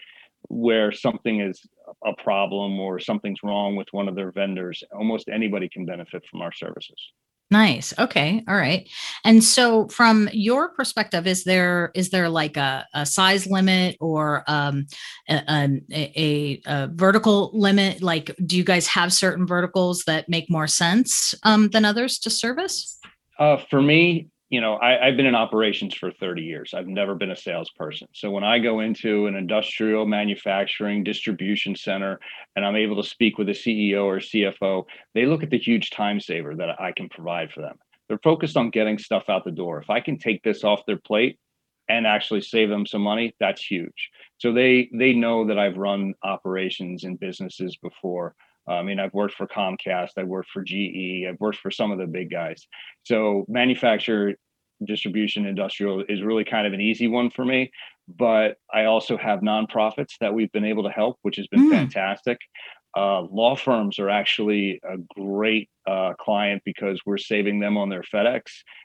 where 0.49 0.91
something 0.91 1.41
is 1.41 1.61
a 2.05 2.13
problem 2.23 2.79
or 2.79 2.99
something's 2.99 3.39
wrong 3.43 3.75
with 3.75 3.87
one 3.91 4.07
of 4.07 4.15
their 4.15 4.31
vendors, 4.31 4.83
almost 4.95 5.29
anybody 5.29 5.69
can 5.69 5.85
benefit 5.85 6.23
from 6.29 6.41
our 6.41 6.51
services. 6.51 7.11
Nice. 7.49 7.97
Okay. 7.97 8.43
All 8.49 8.57
right. 8.57 8.89
And 9.23 9.41
so 9.41 9.87
from 9.87 10.29
your 10.33 10.69
perspective, 10.69 11.25
is 11.25 11.45
there 11.45 11.91
is 11.95 12.09
there 12.09 12.27
like 12.27 12.57
a, 12.57 12.85
a 12.93 13.05
size 13.05 13.47
limit 13.47 13.95
or 14.01 14.43
um, 14.47 14.85
a, 15.29 15.79
a, 15.89 16.61
a, 16.65 16.89
vertical 16.93 17.51
limit? 17.53 18.03
Like, 18.03 18.35
do 18.45 18.57
you 18.57 18.65
guys 18.65 18.85
have 18.87 19.13
certain 19.13 19.47
verticals 19.47 20.03
that 20.07 20.27
make 20.27 20.49
more 20.49 20.67
sense 20.67 21.33
um, 21.43 21.69
than 21.69 21.85
others 21.85 22.19
to 22.19 22.29
service? 22.29 22.99
Uh, 23.39 23.57
for 23.69 23.81
me, 23.81 24.27
you 24.49 24.61
know, 24.61 24.77
I, 24.77 25.07
have 25.07 25.17
been 25.17 25.25
in 25.25 25.35
operations 25.35 25.93
for 25.93 26.11
30 26.11 26.41
years. 26.41 26.73
I've 26.73 26.87
never 26.87 27.15
been 27.15 27.31
a 27.31 27.35
salesperson. 27.35 28.07
So 28.13 28.31
when 28.31 28.45
I 28.45 28.59
go 28.59 28.79
into 28.79 29.27
an 29.27 29.35
industrial 29.35 30.05
manufacturing 30.05 31.03
distribution 31.03 31.75
center 31.75 32.19
and 32.55 32.65
I'm 32.65 32.77
able 32.77 33.01
to 33.01 33.09
speak 33.09 33.37
with 33.37 33.49
a 33.49 33.53
CEO 33.53 34.05
or 34.05 34.17
CFO, 34.19 34.85
they 35.13 35.25
look 35.25 35.43
at 35.43 35.49
the 35.49 35.59
huge 35.59 35.89
time 35.89 36.21
saver 36.21 36.55
that 36.55 36.79
I 36.79 36.93
can 36.95 37.09
provide 37.09 37.51
for 37.51 37.61
them. 37.61 37.77
They're 38.07 38.19
focused 38.23 38.55
on 38.55 38.69
getting 38.69 38.97
stuff 38.97 39.25
out 39.27 39.43
the 39.43 39.51
door. 39.51 39.81
If 39.81 39.89
I 39.89 39.99
can 39.99 40.17
take 40.17 40.41
this 40.43 40.63
off 40.63 40.85
their 40.85 40.97
plate 40.97 41.37
and 41.89 42.07
actually 42.07 42.41
save 42.41 42.69
them 42.69 42.85
some 42.85 43.01
money, 43.01 43.35
that's 43.41 43.61
huge. 43.61 44.11
So 44.37 44.53
they 44.53 44.89
they 44.93 45.13
know 45.13 45.47
that 45.47 45.59
I've 45.59 45.77
run 45.77 46.13
operations 46.23 47.03
in 47.03 47.17
businesses 47.17 47.75
before. 47.77 48.33
I 48.73 48.83
mean, 48.83 48.99
I've 48.99 49.13
worked 49.13 49.35
for 49.35 49.47
Comcast, 49.47 50.11
I've 50.17 50.27
worked 50.27 50.49
for 50.49 50.63
GE, 50.63 51.25
I've 51.27 51.39
worked 51.39 51.59
for 51.59 51.71
some 51.71 51.91
of 51.91 51.99
the 51.99 52.07
big 52.07 52.29
guys. 52.29 52.67
So 53.03 53.45
manufacturer 53.47 54.33
distribution 54.85 55.45
industrial 55.45 56.03
is 56.07 56.21
really 56.21 56.43
kind 56.43 56.67
of 56.67 56.73
an 56.73 56.81
easy 56.81 57.07
one 57.07 57.29
for 57.29 57.45
me. 57.45 57.71
But 58.07 58.57
I 58.73 58.85
also 58.85 59.17
have 59.17 59.39
nonprofits 59.39 60.13
that 60.21 60.33
we've 60.33 60.51
been 60.51 60.63
able 60.63 60.83
to 60.83 60.89
help, 60.89 61.17
which 61.23 61.35
has 61.37 61.47
been 61.47 61.69
mm. 61.69 61.71
fantastic. 61.71 62.37
Uh, 62.95 63.21
law 63.23 63.55
firms 63.55 63.99
are 63.99 64.09
actually 64.09 64.79
a 64.83 64.97
great 65.19 65.69
uh, 65.87 66.13
client 66.19 66.61
because 66.65 66.99
we're 67.05 67.17
saving 67.17 67.59
them 67.59 67.77
on 67.77 67.89
their 67.89 68.01
FedEx 68.01 68.41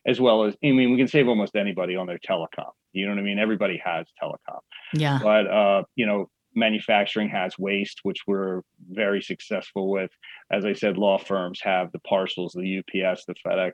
as 0.06 0.20
well 0.20 0.44
as 0.44 0.54
I 0.62 0.72
mean 0.72 0.90
we 0.90 0.98
can 0.98 1.08
save 1.08 1.28
almost 1.28 1.56
anybody 1.56 1.96
on 1.96 2.06
their 2.06 2.18
telecom. 2.18 2.70
You 2.92 3.06
know 3.06 3.12
what 3.12 3.20
I 3.20 3.22
mean? 3.22 3.38
Everybody 3.38 3.80
has 3.82 4.06
telecom. 4.22 4.58
Yeah. 4.92 5.18
But 5.22 5.46
uh, 5.46 5.84
you 5.94 6.04
know, 6.04 6.28
manufacturing 6.54 7.28
has 7.28 7.58
waste, 7.58 8.00
which 8.02 8.20
we're 8.26 8.62
very 8.90 9.22
successful 9.22 9.90
with. 9.90 10.10
As 10.50 10.64
I 10.64 10.72
said, 10.72 10.98
law 10.98 11.18
firms 11.18 11.60
have 11.62 11.92
the 11.92 11.98
parcels, 12.00 12.52
the 12.52 12.78
UPS, 12.78 13.24
the 13.26 13.34
FedEx. 13.46 13.72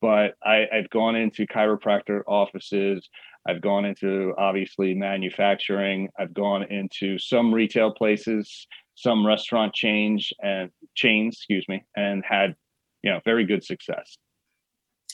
But 0.00 0.34
I, 0.44 0.66
I've 0.72 0.90
gone 0.90 1.14
into 1.14 1.46
chiropractor 1.46 2.22
offices. 2.26 3.08
I've 3.46 3.60
gone 3.60 3.84
into 3.84 4.34
obviously 4.38 4.94
manufacturing. 4.94 6.08
I've 6.18 6.34
gone 6.34 6.64
into 6.64 7.18
some 7.18 7.52
retail 7.52 7.92
places, 7.92 8.66
some 8.94 9.26
restaurant 9.26 9.74
change 9.74 10.32
and 10.42 10.70
chains, 10.94 11.36
excuse 11.36 11.64
me, 11.68 11.84
and 11.96 12.24
had 12.28 12.54
you 13.02 13.10
know 13.10 13.20
very 13.24 13.44
good 13.44 13.64
success. 13.64 14.16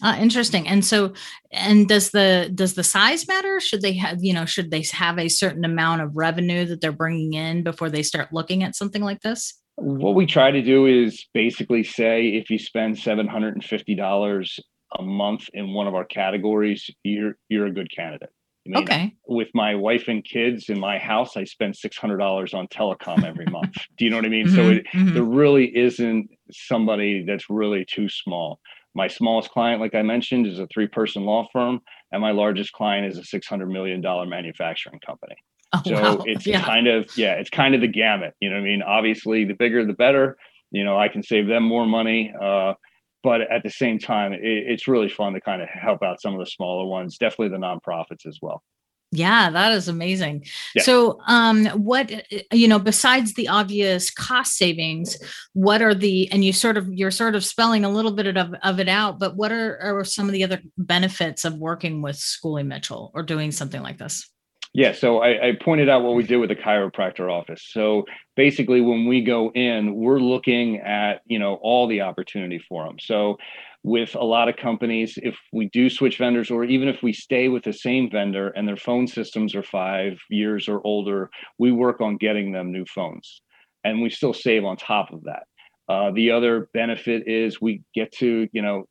Uh, 0.03 0.17
interesting. 0.21 0.69
And 0.69 0.85
so, 0.85 1.13
and 1.51 1.89
does 1.89 2.11
the 2.11 2.51
does 2.55 2.75
the 2.75 2.85
size 2.85 3.27
matter? 3.27 3.61
Should 3.61 3.83
they 3.83 3.95
have 3.95 4.23
you 4.23 4.33
know 4.33 4.45
should 4.45 4.71
they 4.71 4.85
have 4.93 5.19
a 5.19 5.29
certain 5.29 5.65
amount 5.65 6.03
of 6.03 6.17
revenue 6.17 6.65
that 6.67 6.81
they're 6.81 6.93
bringing 6.93 7.35
in 7.35 7.63
before 7.63 7.91
they 7.91 8.03
start 8.03 8.33
looking 8.33 8.63
at 8.63 8.77
something 8.77 9.03
like 9.03 9.23
this? 9.23 9.55
What 9.77 10.15
we 10.15 10.27
try 10.27 10.51
to 10.51 10.63
do 10.63 10.87
is 10.87 11.25
basically 11.35 11.85
say 11.85 12.29
if 12.29 12.51
you 12.51 12.59
spend 12.59 12.99
seven 12.99 13.27
hundred 13.27 13.55
and 13.55 13.65
fifty 13.65 13.95
dollars 13.95 14.59
a 14.99 15.03
month 15.03 15.49
in 15.53 15.75
one 15.75 15.87
of 15.87 15.95
our 15.95 16.05
categories, 16.05 16.89
you're 17.03 17.37
you're 17.49 17.67
a 17.67 17.73
good 17.73 17.91
candidate. 17.95 18.31
I 18.67 18.71
mean, 18.71 18.83
okay. 18.83 19.15
With 19.27 19.49
my 19.55 19.75
wife 19.75 20.09
and 20.09 20.23
kids 20.23 20.69
in 20.69 20.79
my 20.79 20.99
house, 20.99 21.37
I 21.37 21.45
spend 21.45 21.77
six 21.77 21.97
hundred 21.97 22.19
dollars 22.19 22.55
on 22.55 22.69
telecom 22.69 23.25
every 23.25 23.47
month. 23.51 23.77
Do 23.97 24.05
you 24.05 24.11
know 24.11 24.17
what 24.17 24.27
I 24.27 24.29
mean? 24.29 24.47
Mm-hmm, 24.47 24.57
so 24.57 24.71
it, 24.71 24.87
mm-hmm. 24.93 25.15
there 25.15 25.23
really 25.23 25.77
isn't 25.77 26.29
somebody 26.51 27.25
that's 27.25 27.49
really 27.49 27.85
too 27.85 28.09
small. 28.09 28.61
My 28.95 29.09
smallest 29.09 29.51
client, 29.51 29.81
like 29.81 29.95
I 29.95 30.03
mentioned, 30.03 30.47
is 30.47 30.59
a 30.59 30.67
three-person 30.67 31.25
law 31.25 31.47
firm, 31.53 31.81
and 32.11 32.21
my 32.21 32.31
largest 32.31 32.73
client 32.73 33.07
is 33.07 33.19
a 33.19 33.25
six 33.25 33.47
hundred 33.47 33.69
million 33.69 34.01
dollar 34.01 34.27
manufacturing 34.27 35.01
company. 35.01 35.37
Oh, 35.75 35.83
so 35.85 35.95
wow. 35.95 36.23
it's 36.25 36.47
yeah. 36.47 36.63
kind 36.63 36.87
of 36.87 37.11
yeah, 37.17 37.35
it's 37.35 37.51
kind 37.51 37.75
of 37.75 37.81
the 37.81 37.89
gamut. 37.89 38.35
You 38.41 38.51
know 38.51 38.57
what 38.57 38.63
I 38.63 38.65
mean? 38.65 38.83
Obviously, 38.83 39.45
the 39.45 39.55
bigger 39.55 39.85
the 39.85 39.93
better. 39.93 40.37
You 40.71 40.85
know, 40.85 40.99
I 40.99 41.09
can 41.09 41.23
save 41.23 41.47
them 41.47 41.63
more 41.63 41.87
money. 41.87 42.33
Uh, 42.41 42.75
but 43.23 43.43
at 43.43 43.63
the 43.63 43.71
same 43.71 43.99
time, 43.99 44.33
it, 44.33 44.41
it's 44.43 44.89
really 44.89 45.09
fun 45.09 45.33
to 45.35 45.41
kind 45.41 45.63
of 45.63 45.69
help 45.69 46.03
out 46.03 46.21
some 46.21 46.35
of 46.35 46.41
the 46.41 46.47
smaller 46.47 46.87
ones, 46.87 47.19
definitely 47.19 47.49
the 47.49 47.57
nonprofits 47.57 48.27
as 48.27 48.39
well. 48.41 48.63
Yeah, 49.11 49.49
that 49.51 49.73
is 49.73 49.89
amazing. 49.89 50.45
Yeah. 50.75 50.83
So, 50.83 51.19
um, 51.27 51.67
what 51.69 52.11
you 52.53 52.69
know, 52.69 52.79
besides 52.79 53.33
the 53.35 53.49
obvious 53.49 54.11
cost 54.11 54.57
savings, 54.57 55.17
what 55.55 55.81
are 55.81 55.95
the 55.95 56.31
and 56.31 56.45
you 56.45 56.53
sort 56.53 56.77
of 56.77 56.93
you're 56.93 57.11
sort 57.11 57.35
of 57.35 57.43
spelling 57.45 57.87
a 57.87 57.91
little 57.91 58.13
bit 58.13 58.37
of, 58.37 58.55
of 58.63 58.81
it 58.81 58.89
out, 58.89 59.19
but 59.19 59.35
what 59.35 59.51
are, 59.51 59.79
are 59.79 60.05
some 60.05 60.27
of 60.27 60.33
the 60.33 60.45
other 60.45 60.61
benefits 60.77 61.47
of 61.47 61.55
working 61.57 62.03
with 62.03 62.17
Schooley 62.17 62.67
Mitchell 62.67 63.11
or 63.15 63.23
doing 63.23 63.51
something 63.51 63.83
like 63.83 63.97
this? 63.97 64.29
Yeah, 64.79 64.93
so 64.93 65.19
I, 65.19 65.49
I, 65.49 65.53
pointed 65.61 65.89
out 65.89 66.05
what 66.05 66.15
we 66.15 66.23
did 66.23 66.37
with 66.37 66.51
the 66.51 66.55
chiropractor 66.55 67.29
office. 67.29 67.67
So 67.69 68.05
basically, 68.37 68.81
when 68.81 69.09
we 69.09 69.25
go 69.25 69.51
in, 69.51 69.97
we're 69.97 70.21
looking 70.21 70.77
at 70.77 71.23
you 71.27 71.41
know 71.41 71.55
all 71.63 71.89
the 71.89 72.03
opportunity 72.03 72.61
for 72.69 72.87
them. 72.87 72.97
So 73.01 73.39
with 73.83 74.15
a 74.15 74.23
lot 74.23 74.49
of 74.49 74.55
companies, 74.55 75.19
if 75.21 75.37
we 75.53 75.69
do 75.71 75.91
switch 75.91 76.17
vendors, 76.17 76.49
or 76.49 76.63
even 76.63 76.87
if 76.87 77.03
we 77.03 77.13
stay 77.13 77.49
with 77.49 77.65
the 77.65 77.73
same 77.73 78.09
vendor 78.09 78.51
and 78.51 78.69
their 78.69 78.77
phone 78.77 79.09
systems 79.09 79.57
are 79.57 79.65
five 79.65 80.17
years 80.31 80.69
or 80.69 80.81
older, 80.87 81.29
we 81.59 81.73
work 81.73 82.01
on 82.01 82.17
getting 82.17 82.53
them 82.53 82.71
new 82.71 82.85
phones, 82.85 83.43
and 83.83 84.01
we 84.01 84.11
still 84.11 84.33
save 84.33 84.65
on 84.65 84.77
top 84.77 85.13
of 85.13 85.25
that. 85.25 85.43
Uh, 85.89 86.13
the 86.13 86.31
other 86.31 86.69
benefit 86.73 87.27
is 87.27 87.61
we 87.61 87.83
get 87.97 88.13
to 88.13 88.47
you 88.53 88.63
know 88.63 88.85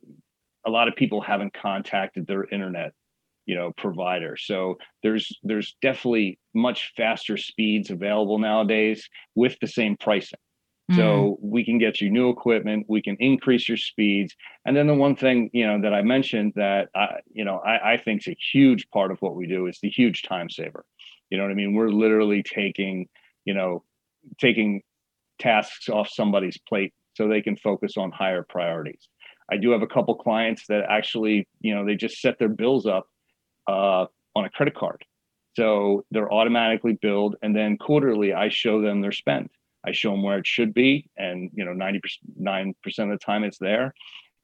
a 0.66 0.70
lot 0.70 0.86
of 0.86 0.94
people 0.96 1.22
haven't 1.22 1.54
contacted 1.54 2.26
their 2.26 2.44
internet 2.44 2.92
you 3.48 3.56
know 3.56 3.72
provider. 3.72 4.36
So 4.36 4.78
there's 5.02 5.36
there's 5.42 5.74
definitely 5.82 6.38
much 6.54 6.92
faster 6.96 7.36
speeds 7.36 7.90
available 7.90 8.38
nowadays 8.38 9.08
with 9.34 9.56
the 9.60 9.66
same 9.66 9.96
pricing. 9.96 10.38
Mm. 10.90 10.96
so 10.96 11.38
we 11.42 11.66
can 11.66 11.76
get 11.76 12.00
you 12.00 12.08
new 12.10 12.30
equipment 12.30 12.86
we 12.88 13.02
can 13.02 13.14
increase 13.20 13.68
your 13.68 13.76
speeds. 13.76 14.34
And 14.64 14.74
then 14.74 14.86
the 14.86 14.94
one 14.94 15.16
thing 15.16 15.50
you 15.52 15.66
know 15.66 15.80
that 15.82 15.92
i 15.92 16.02
mentioned 16.02 16.52
that 16.56 16.88
i 16.94 17.16
you 17.32 17.44
know 17.44 17.58
i, 17.58 17.92
I 17.92 17.96
think 17.98 18.22
is 18.22 18.28
a 18.28 18.36
huge 18.52 18.88
part 18.90 19.10
of 19.10 19.20
what 19.20 19.34
we 19.34 19.46
do 19.46 19.66
is 19.66 19.78
the 19.82 19.90
huge 19.90 20.22
time 20.22 20.48
saver. 20.48 20.84
You 21.30 21.36
know 21.36 21.44
what 21.44 21.52
i 21.52 21.54
mean? 21.54 21.74
We're 21.74 21.90
literally 21.90 22.42
taking 22.42 23.08
you 23.44 23.54
know 23.54 23.82
taking 24.38 24.82
tasks 25.38 25.88
off 25.88 26.08
somebody's 26.08 26.58
plate 26.68 26.92
so 27.14 27.28
they 27.28 27.42
can 27.42 27.56
focus 27.56 27.96
on 27.96 28.10
higher 28.10 28.44
priorities. 28.48 29.08
I 29.50 29.56
do 29.56 29.70
have 29.70 29.82
a 29.82 29.86
couple 29.86 30.14
clients 30.14 30.66
that 30.68 30.84
actually, 30.88 31.48
you 31.60 31.74
know, 31.74 31.84
they 31.84 31.94
just 31.94 32.20
set 32.20 32.38
their 32.38 32.48
bills 32.48 32.86
up 32.86 33.06
uh, 33.68 34.06
on 34.34 34.44
a 34.44 34.50
credit 34.50 34.74
card. 34.74 35.04
So 35.56 36.04
they're 36.10 36.32
automatically 36.32 36.94
billed, 37.00 37.36
and 37.42 37.54
then 37.54 37.76
quarterly 37.76 38.32
I 38.32 38.48
show 38.48 38.80
them 38.80 39.00
their 39.00 39.12
spend. 39.12 39.50
I 39.84 39.92
show 39.92 40.10
them 40.10 40.22
where 40.22 40.38
it 40.38 40.46
should 40.46 40.74
be, 40.74 41.08
and 41.16 41.50
you 41.54 41.64
know, 41.64 41.72
99% 41.72 42.74
of 42.98 43.08
the 43.10 43.18
time 43.18 43.44
it's 43.44 43.58
there. 43.58 43.94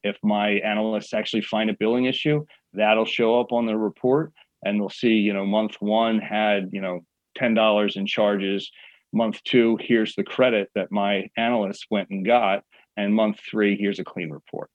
If 0.03 0.17
my 0.23 0.51
analysts 0.51 1.13
actually 1.13 1.41
find 1.41 1.69
a 1.69 1.75
billing 1.79 2.05
issue, 2.05 2.45
that'll 2.73 3.05
show 3.05 3.39
up 3.39 3.51
on 3.51 3.65
the 3.65 3.77
report, 3.77 4.31
and 4.63 4.79
they'll 4.79 4.89
see, 4.89 5.13
you 5.13 5.33
know, 5.33 5.45
month 5.45 5.75
one 5.79 6.19
had, 6.19 6.69
you 6.71 6.81
know, 6.81 7.01
$10 7.39 7.95
in 7.95 8.05
charges. 8.05 8.71
Month 9.13 9.43
two, 9.43 9.77
here's 9.81 10.15
the 10.15 10.23
credit 10.23 10.69
that 10.75 10.91
my 10.91 11.27
analysts 11.37 11.85
went 11.89 12.09
and 12.09 12.25
got, 12.25 12.63
and 12.97 13.15
month 13.15 13.39
three, 13.49 13.77
here's 13.77 13.99
a 13.99 14.03
clean 14.03 14.29
report. 14.29 14.69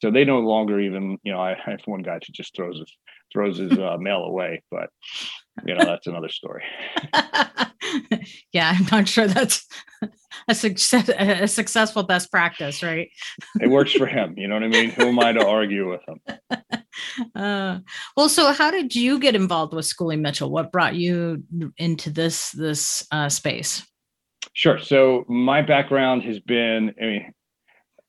So 0.00 0.10
they 0.10 0.24
no 0.24 0.40
longer 0.40 0.80
even, 0.80 1.18
you 1.22 1.32
know, 1.32 1.40
I, 1.40 1.56
have 1.64 1.80
one 1.86 2.02
guy 2.02 2.14
who 2.14 2.32
just 2.32 2.54
throws 2.54 2.78
his 2.78 2.92
throws 3.32 3.58
his 3.58 3.72
uh, 3.72 3.96
mail 3.98 4.24
away, 4.24 4.62
but 4.70 4.90
you 5.66 5.74
know 5.74 5.84
that's 5.84 6.06
another 6.06 6.28
story. 6.28 6.62
yeah, 8.52 8.74
I'm 8.76 8.86
not 8.90 9.08
sure 9.08 9.26
that's 9.26 9.66
a 10.48 10.54
success 10.54 11.08
a 11.08 11.46
successful 11.48 12.02
best 12.02 12.30
practice, 12.30 12.82
right? 12.82 13.08
it 13.60 13.68
works 13.68 13.92
for 13.92 14.06
him. 14.06 14.34
You 14.36 14.48
know 14.48 14.54
what 14.54 14.64
I 14.64 14.68
mean? 14.68 14.90
Who 14.90 15.06
am 15.06 15.18
I 15.18 15.32
to 15.32 15.46
argue 15.46 15.90
with 15.90 16.00
him? 16.06 16.20
Uh, 17.36 17.78
well, 18.16 18.28
so 18.28 18.52
how 18.52 18.72
did 18.72 18.92
you 18.92 19.20
get 19.20 19.36
involved 19.36 19.72
with 19.72 19.84
Schooley 19.84 20.18
Mitchell? 20.18 20.50
What 20.50 20.72
brought 20.72 20.96
you 20.96 21.44
into 21.76 22.10
this 22.10 22.50
this 22.50 23.06
uh, 23.12 23.28
space? 23.28 23.86
Sure. 24.52 24.80
So 24.80 25.24
my 25.28 25.62
background 25.62 26.24
has 26.24 26.40
been, 26.40 26.92
I 27.00 27.04
mean, 27.04 27.32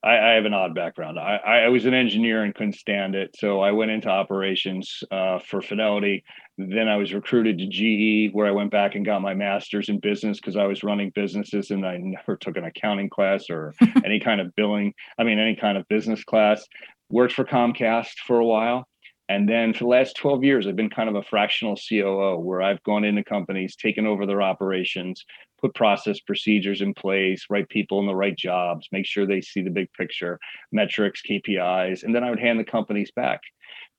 I, 0.04 0.18
I, 0.18 0.30
have 0.36 0.46
an 0.46 0.54
odd 0.54 0.74
background. 0.74 1.20
I, 1.20 1.38
I, 1.38 1.68
was 1.70 1.86
an 1.86 1.94
engineer 1.94 2.44
and 2.44 2.56
couldn't 2.56 2.74
stand 2.74 3.16
it, 3.16 3.36
so 3.38 3.60
I 3.60 3.72
went 3.72 3.92
into 3.92 4.08
operations 4.08 5.04
uh, 5.12 5.40
for 5.40 5.62
Fidelity. 5.62 6.24
Then 6.58 6.88
I 6.88 6.96
was 6.96 7.14
recruited 7.14 7.58
to 7.58 7.68
GE, 7.68 8.34
where 8.34 8.48
I 8.48 8.52
went 8.52 8.72
back 8.72 8.96
and 8.96 9.06
got 9.06 9.22
my 9.22 9.34
master's 9.34 9.90
in 9.90 10.00
business 10.00 10.40
because 10.40 10.56
I 10.56 10.66
was 10.66 10.84
running 10.84 11.12
businesses 11.16 11.72
and 11.72 11.86
I 11.86 11.98
never 11.98 12.38
took 12.38 12.56
an 12.56 12.64
accounting 12.64 13.10
class 13.10 13.50
or 13.50 13.74
any 14.06 14.20
kind 14.20 14.40
of 14.40 14.56
billing. 14.56 14.94
I 15.18 15.24
mean, 15.24 15.38
any 15.38 15.56
kind 15.56 15.78
of 15.78 15.88
business 15.90 16.24
class. 16.24 16.66
Worked 17.10 17.34
for 17.34 17.44
Comcast 17.44 18.20
for 18.26 18.40
a 18.40 18.46
while. 18.46 18.88
And 19.30 19.48
then 19.48 19.74
for 19.74 19.80
the 19.80 19.88
last 19.90 20.16
12 20.18 20.44
years, 20.44 20.66
I've 20.66 20.76
been 20.76 20.90
kind 20.90 21.08
of 21.08 21.16
a 21.16 21.24
fractional 21.24 21.78
COO 21.78 22.40
where 22.40 22.64
I've 22.64 22.82
gone 22.84 23.04
into 23.04 23.24
companies, 23.24 23.76
taken 23.76 24.08
over 24.08 24.26
their 24.26 24.42
operations, 24.42 25.24
put 25.60 25.76
process 25.76 26.20
procedures 26.20 26.82
in 26.82 26.94
place, 26.94 27.46
right 27.50 27.68
people 27.70 28.00
in 28.00 28.08
the 28.08 28.16
right 28.16 28.36
jobs, 28.36 28.88
make 28.92 29.06
sure 29.06 29.26
they 29.26 29.42
see 29.42 29.62
the 29.62 29.70
big 29.70 29.92
picture, 29.94 30.40
metrics, 30.72 31.22
KPIs, 31.28 32.04
and 32.04 32.14
then 32.14 32.24
I 32.24 32.30
would 32.30 32.40
hand 32.40 32.60
the 32.60 32.64
companies 32.64 33.12
back. 33.16 33.42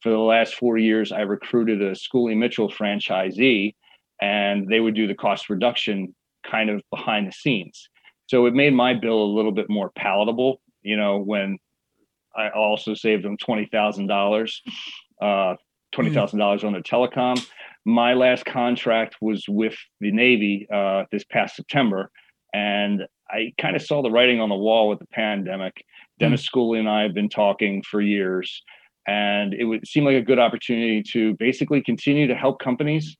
For 0.00 0.11
the 0.11 0.19
last 0.19 0.55
four 0.55 0.79
years, 0.79 1.12
I 1.12 1.21
recruited 1.21 1.83
a 1.83 1.93
Schooley 1.93 2.37
Mitchell 2.37 2.71
franchisee, 2.71 3.75
and 4.21 4.69
they 4.69 4.81
would 4.81 4.95
do 4.95 5.07
the 5.07 5.14
cost 5.14 5.50
reduction 5.50 6.14
kind 6.45 6.71
of 6.71 6.83
behind 6.90 7.29
the 7.29 7.33
scenes. 7.33 7.88
So 8.26 8.47
it 8.47 8.55
made 8.55 8.73
my 8.73 8.95
bill 8.95 9.23
a 9.23 9.35
little 9.35 9.52
bit 9.52 9.69
more 9.69 9.90
palatable, 9.90 10.61
you 10.83 10.97
know, 10.97 11.19
when 11.19 11.59
I 12.35 12.49
also 12.50 12.95
saved 12.95 13.25
them 13.25 13.37
$20,000 13.37 14.52
uh, 15.21 15.55
twenty 15.92 16.12
thousand 16.12 16.38
dollars 16.38 16.64
on 16.64 16.73
their 16.73 16.82
telecom. 16.82 17.44
My 17.85 18.14
last 18.14 18.44
contract 18.44 19.16
was 19.20 19.44
with 19.49 19.76
the 20.00 20.12
Navy 20.12 20.66
uh, 20.73 21.04
this 21.11 21.25
past 21.25 21.56
September, 21.56 22.11
and 22.52 23.02
I 23.28 23.52
kind 23.61 23.76
of 23.76 23.82
saw 23.82 24.02
the 24.02 24.11
writing 24.11 24.40
on 24.40 24.49
the 24.49 24.56
wall 24.56 24.88
with 24.88 24.99
the 24.99 25.06
pandemic. 25.06 25.85
Dennis 26.18 26.47
mm. 26.47 26.50
Schooley 26.50 26.78
and 26.78 26.88
I 26.88 27.02
have 27.02 27.14
been 27.14 27.28
talking 27.28 27.82
for 27.82 28.00
years, 28.00 28.62
and 29.06 29.54
it 29.54 29.64
would 29.64 29.87
seem 29.87 30.04
like 30.04 30.16
a 30.16 30.23
good 30.23 30.38
opportunity 30.38 31.02
to 31.12 31.35
basically 31.35 31.82
continue 31.82 32.26
to 32.26 32.35
help 32.35 32.61
companies, 32.61 33.16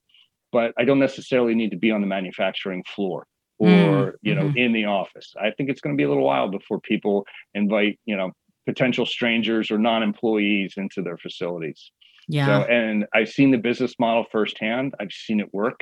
but 0.52 0.72
I 0.78 0.84
don't 0.84 0.98
necessarily 0.98 1.54
need 1.54 1.70
to 1.70 1.78
be 1.78 1.90
on 1.90 2.00
the 2.00 2.06
manufacturing 2.06 2.84
floor 2.94 3.26
or 3.58 3.68
mm. 3.68 4.12
you 4.22 4.34
know 4.34 4.44
mm-hmm. 4.44 4.58
in 4.58 4.72
the 4.72 4.86
office. 4.86 5.34
I 5.40 5.50
think 5.50 5.70
it's 5.70 5.80
going 5.80 5.96
to 5.96 6.00
be 6.00 6.04
a 6.04 6.08
little 6.08 6.24
while 6.24 6.48
before 6.48 6.80
people 6.80 7.26
invite 7.54 7.98
you 8.04 8.16
know 8.16 8.32
potential 8.66 9.06
strangers 9.06 9.70
or 9.70 9.78
non-employees 9.78 10.74
into 10.76 11.02
their 11.02 11.16
facilities. 11.16 11.92
Yeah. 12.30 12.46
So, 12.46 12.70
and 12.70 13.06
I've 13.14 13.28
seen 13.28 13.50
the 13.50 13.58
business 13.58 13.94
model 13.99 14.25
firsthand. 14.30 14.94
I've 15.00 15.12
seen 15.12 15.40
it 15.40 15.52
work. 15.52 15.80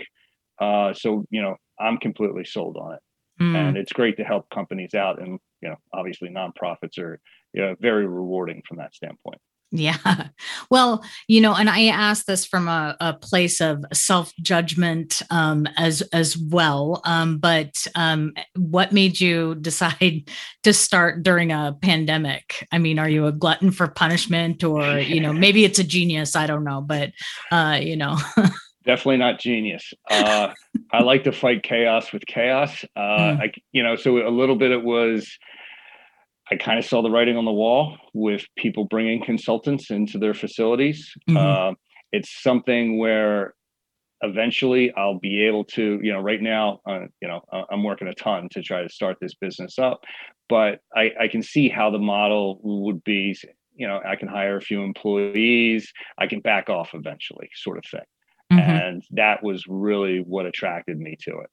Uh, 0.60 0.92
so 0.94 1.24
you 1.30 1.42
know, 1.42 1.56
I'm 1.78 1.98
completely 1.98 2.44
sold 2.44 2.76
on 2.76 2.94
it, 2.94 3.00
mm. 3.40 3.54
and 3.54 3.76
it's 3.76 3.92
great 3.92 4.16
to 4.16 4.24
help 4.24 4.48
companies 4.50 4.94
out. 4.94 5.20
And 5.20 5.38
you 5.62 5.68
know, 5.68 5.76
obviously, 5.92 6.30
nonprofits 6.30 6.98
are 6.98 7.20
you 7.52 7.62
know, 7.62 7.76
very 7.80 8.06
rewarding 8.06 8.62
from 8.66 8.78
that 8.78 8.94
standpoint. 8.94 9.40
Yeah. 9.70 9.96
Well, 10.70 11.02
you 11.28 11.40
know, 11.40 11.54
and 11.54 11.70
I 11.70 11.86
ask 11.86 12.26
this 12.26 12.44
from 12.44 12.68
a, 12.68 12.94
a 13.00 13.14
place 13.14 13.60
of 13.60 13.84
self 13.92 14.32
judgment 14.42 15.22
um, 15.30 15.66
as 15.78 16.02
as 16.12 16.36
well. 16.36 17.00
Um, 17.04 17.38
but 17.38 17.86
um, 17.94 18.34
what 18.54 18.92
made 18.92 19.18
you 19.18 19.54
decide 19.60 20.30
to 20.64 20.74
start 20.74 21.22
during 21.22 21.52
a 21.52 21.74
pandemic? 21.80 22.66
I 22.70 22.78
mean, 22.78 22.98
are 22.98 23.08
you 23.08 23.26
a 23.26 23.32
glutton 23.32 23.70
for 23.70 23.86
punishment, 23.88 24.62
or 24.62 24.98
you 24.98 25.20
know, 25.20 25.32
maybe 25.32 25.64
it's 25.64 25.78
a 25.78 25.84
genius? 25.84 26.36
I 26.36 26.46
don't 26.46 26.64
know, 26.64 26.82
but 26.82 27.12
uh, 27.50 27.78
you 27.80 27.96
know. 27.96 28.18
Definitely 28.84 29.18
not 29.18 29.40
genius. 29.40 29.92
Uh, 30.10 30.52
I 30.92 31.02
like 31.02 31.24
to 31.24 31.32
fight 31.32 31.62
chaos 31.62 32.12
with 32.12 32.26
chaos. 32.26 32.84
Uh, 32.96 33.00
mm. 33.00 33.40
I, 33.40 33.52
you 33.72 33.82
know, 33.82 33.96
so 33.96 34.26
a 34.26 34.30
little 34.30 34.56
bit 34.56 34.70
it 34.70 34.82
was 34.82 35.30
I 36.50 36.56
kind 36.56 36.78
of 36.78 36.84
saw 36.84 37.02
the 37.02 37.10
writing 37.10 37.36
on 37.36 37.44
the 37.44 37.52
wall 37.52 37.96
with 38.14 38.44
people 38.56 38.84
bringing 38.84 39.22
consultants 39.22 39.90
into 39.90 40.18
their 40.18 40.34
facilities. 40.34 41.12
Mm-hmm. 41.28 41.36
Uh, 41.36 41.74
it's 42.12 42.42
something 42.42 42.98
where 42.98 43.54
eventually 44.22 44.92
I'll 44.96 45.18
be 45.18 45.44
able 45.44 45.64
to, 45.64 46.00
you 46.02 46.12
know, 46.12 46.20
right 46.20 46.40
now, 46.40 46.80
uh, 46.88 47.06
you 47.20 47.28
know, 47.28 47.42
I'm 47.70 47.84
working 47.84 48.08
a 48.08 48.14
ton 48.14 48.48
to 48.52 48.62
try 48.62 48.82
to 48.82 48.88
start 48.88 49.18
this 49.20 49.34
business 49.34 49.78
up, 49.78 50.00
but 50.48 50.80
I, 50.96 51.12
I 51.20 51.28
can 51.28 51.42
see 51.42 51.68
how 51.68 51.90
the 51.90 51.98
model 51.98 52.60
would 52.62 53.04
be, 53.04 53.36
you 53.74 53.86
know, 53.86 54.00
I 54.06 54.16
can 54.16 54.28
hire 54.28 54.56
a 54.56 54.62
few 54.62 54.82
employees, 54.82 55.92
I 56.18 56.26
can 56.26 56.40
back 56.40 56.68
off 56.68 56.90
eventually, 56.94 57.50
sort 57.54 57.78
of 57.78 57.84
thing. 57.90 58.00
Mm-hmm. 58.52 58.70
And 58.70 59.02
that 59.10 59.42
was 59.42 59.64
really 59.68 60.18
what 60.18 60.46
attracted 60.46 60.98
me 60.98 61.16
to 61.20 61.38
it 61.40 61.50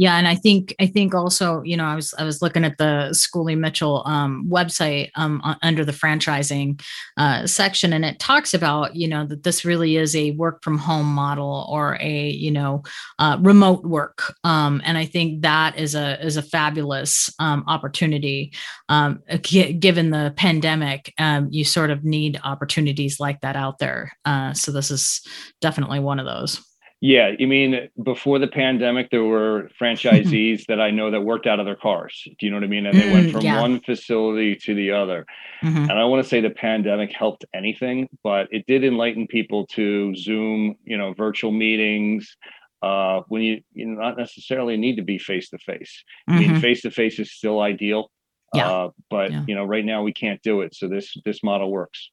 yeah 0.00 0.16
and 0.16 0.26
i 0.26 0.34
think 0.34 0.74
i 0.80 0.86
think 0.86 1.14
also 1.14 1.60
you 1.62 1.76
know 1.76 1.84
i 1.84 1.94
was 1.94 2.14
i 2.18 2.24
was 2.24 2.40
looking 2.40 2.64
at 2.64 2.78
the 2.78 3.10
schooley 3.12 3.56
mitchell 3.56 4.02
um, 4.06 4.46
website 4.48 5.10
um, 5.14 5.42
under 5.62 5.84
the 5.84 5.92
franchising 5.92 6.80
uh, 7.18 7.46
section 7.46 7.92
and 7.92 8.04
it 8.04 8.18
talks 8.18 8.54
about 8.54 8.96
you 8.96 9.06
know 9.06 9.26
that 9.26 9.42
this 9.42 9.62
really 9.62 9.96
is 9.96 10.16
a 10.16 10.30
work 10.32 10.64
from 10.64 10.78
home 10.78 11.06
model 11.06 11.68
or 11.70 11.98
a 12.00 12.30
you 12.30 12.50
know 12.50 12.82
uh, 13.18 13.36
remote 13.40 13.84
work. 13.84 14.34
Um, 14.42 14.80
and 14.84 14.96
i 14.96 15.04
think 15.04 15.42
that 15.42 15.78
is 15.78 15.94
a 15.94 16.24
is 16.24 16.38
a 16.38 16.42
fabulous 16.42 17.30
um, 17.38 17.62
opportunity. 17.66 18.52
Um, 18.88 19.22
g- 19.42 19.74
given 19.74 20.10
the 20.10 20.32
pandemic 20.36 21.12
um, 21.18 21.48
you 21.50 21.64
sort 21.64 21.90
of 21.90 22.04
need 22.04 22.40
opportunities 22.42 23.20
like 23.20 23.40
that 23.42 23.56
out 23.56 23.78
there. 23.78 24.12
Uh, 24.24 24.54
so 24.54 24.72
this 24.72 24.90
is 24.90 25.20
definitely 25.60 26.00
one 26.00 26.18
of 26.18 26.26
those 26.26 26.64
yeah, 27.00 27.32
you 27.38 27.46
mean 27.46 27.88
before 28.02 28.38
the 28.38 28.46
pandemic, 28.46 29.10
there 29.10 29.24
were 29.24 29.70
franchisees 29.80 30.66
that 30.66 30.80
I 30.80 30.90
know 30.90 31.10
that 31.10 31.22
worked 31.22 31.46
out 31.46 31.58
of 31.58 31.64
their 31.64 31.76
cars. 31.76 32.22
Do 32.38 32.46
you 32.46 32.50
know 32.50 32.58
what 32.58 32.64
I 32.64 32.68
mean? 32.68 32.86
And 32.86 32.98
they 32.98 33.08
mm, 33.08 33.12
went 33.12 33.32
from 33.32 33.40
yeah. 33.40 33.60
one 33.60 33.80
facility 33.80 34.54
to 34.56 34.74
the 34.74 34.92
other. 34.92 35.24
Mm-hmm. 35.62 35.90
And 35.90 35.92
I 35.92 36.04
want 36.04 36.22
to 36.22 36.28
say 36.28 36.40
the 36.40 36.50
pandemic 36.50 37.10
helped 37.12 37.46
anything, 37.54 38.08
but 38.22 38.48
it 38.50 38.66
did 38.66 38.84
enlighten 38.84 39.26
people 39.26 39.66
to 39.68 40.14
Zoom, 40.14 40.76
you 40.84 40.98
know, 40.98 41.14
virtual 41.14 41.52
meetings. 41.52 42.36
Uh, 42.82 43.20
when 43.28 43.42
you 43.42 43.60
you 43.74 43.84
not 43.84 44.16
necessarily 44.16 44.78
need 44.78 44.96
to 44.96 45.02
be 45.02 45.18
face 45.18 45.50
to 45.50 45.58
face. 45.58 46.02
I 46.26 46.38
mean, 46.38 46.60
face 46.60 46.80
to 46.82 46.90
face 46.90 47.18
is 47.18 47.30
still 47.30 47.60
ideal. 47.60 48.10
Yeah. 48.54 48.70
Uh, 48.70 48.90
but 49.10 49.30
yeah. 49.30 49.44
you 49.46 49.54
know, 49.54 49.64
right 49.64 49.84
now 49.84 50.02
we 50.02 50.14
can't 50.14 50.40
do 50.42 50.62
it. 50.62 50.74
So 50.74 50.88
this 50.88 51.14
this 51.24 51.42
model 51.42 51.70
works. 51.70 52.10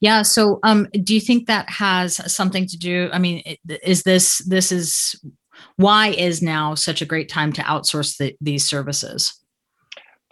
Yeah. 0.00 0.22
So, 0.22 0.58
um, 0.62 0.88
do 1.02 1.14
you 1.14 1.20
think 1.20 1.46
that 1.46 1.68
has 1.70 2.20
something 2.32 2.66
to 2.66 2.76
do? 2.76 3.08
I 3.12 3.18
mean, 3.18 3.42
is 3.82 4.02
this 4.02 4.38
this 4.38 4.72
is 4.72 5.16
why 5.76 6.08
is 6.08 6.42
now 6.42 6.74
such 6.74 7.02
a 7.02 7.06
great 7.06 7.28
time 7.28 7.52
to 7.52 7.62
outsource 7.62 8.16
the, 8.16 8.36
these 8.40 8.64
services? 8.64 9.40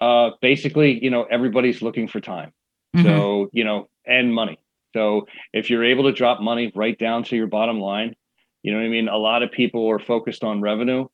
Uh, 0.00 0.30
basically, 0.40 1.02
you 1.02 1.10
know, 1.10 1.24
everybody's 1.24 1.82
looking 1.82 2.08
for 2.08 2.20
time. 2.20 2.52
Mm-hmm. 2.96 3.06
So, 3.06 3.50
you 3.52 3.64
know, 3.64 3.88
and 4.06 4.34
money. 4.34 4.58
So, 4.94 5.26
if 5.52 5.70
you're 5.70 5.84
able 5.84 6.04
to 6.04 6.12
drop 6.12 6.40
money 6.40 6.72
right 6.74 6.98
down 6.98 7.24
to 7.24 7.36
your 7.36 7.46
bottom 7.46 7.80
line, 7.80 8.14
you 8.62 8.72
know 8.72 8.78
what 8.78 8.86
I 8.86 8.90
mean. 8.90 9.08
A 9.08 9.16
lot 9.16 9.42
of 9.42 9.50
people 9.50 9.88
are 9.90 9.98
focused 9.98 10.44
on 10.44 10.60
revenue, 10.60 11.06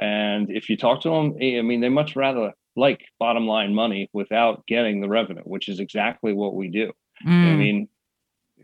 and 0.00 0.50
if 0.50 0.68
you 0.68 0.76
talk 0.76 1.02
to 1.02 1.10
them, 1.10 1.34
I 1.40 1.62
mean, 1.62 1.80
they 1.80 1.88
much 1.88 2.16
rather 2.16 2.52
like 2.76 3.02
bottom 3.18 3.46
line 3.46 3.74
money 3.74 4.08
without 4.12 4.66
getting 4.66 5.00
the 5.00 5.08
revenue, 5.08 5.42
which 5.44 5.68
is 5.68 5.80
exactly 5.80 6.32
what 6.32 6.54
we 6.54 6.68
do. 6.68 6.92
Mm. 7.26 7.52
I 7.52 7.54
mean, 7.54 7.88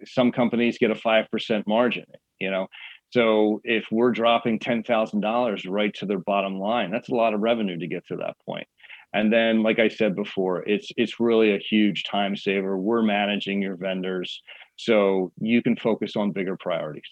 some 0.05 0.33
companies 0.33 0.79
get 0.79 0.91
a 0.91 0.95
5% 0.95 1.67
margin, 1.67 2.05
you 2.39 2.51
know. 2.51 2.67
So 3.13 3.61
if 3.65 3.87
we're 3.91 4.13
dropping 4.13 4.61
$10,000 4.61 5.67
right 5.69 5.95
to 5.95 6.07
their 6.07 6.21
bottom 6.21 6.59
line, 6.59 6.91
that's 6.91 7.09
a 7.09 7.15
lot 7.15 7.35
of 7.35 7.41
revenue 7.41 7.79
to 7.79 7.87
get 7.87 8.07
to 8.07 8.17
that 8.17 8.37
point. 8.47 8.67
And 9.13 9.33
then 9.33 9.63
like 9.63 9.79
I 9.81 9.89
said 9.89 10.15
before, 10.15 10.63
it's 10.69 10.89
it's 10.97 11.19
really 11.19 11.55
a 11.55 11.59
huge 11.59 12.05
time 12.05 12.37
saver. 12.37 12.79
We're 12.79 13.03
managing 13.03 13.61
your 13.61 13.77
vendors 13.77 14.41
so 14.77 15.33
you 15.41 15.63
can 15.63 15.77
focus 15.77 16.15
on 16.15 16.31
bigger 16.31 16.57
priorities. 16.57 17.03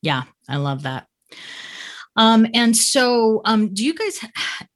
Yeah, 0.00 0.22
I 0.48 0.58
love 0.58 0.82
that. 0.84 1.08
Um, 2.18 2.48
and 2.52 2.76
so, 2.76 3.40
um, 3.44 3.72
do 3.72 3.84
you 3.84 3.94
guys, 3.94 4.18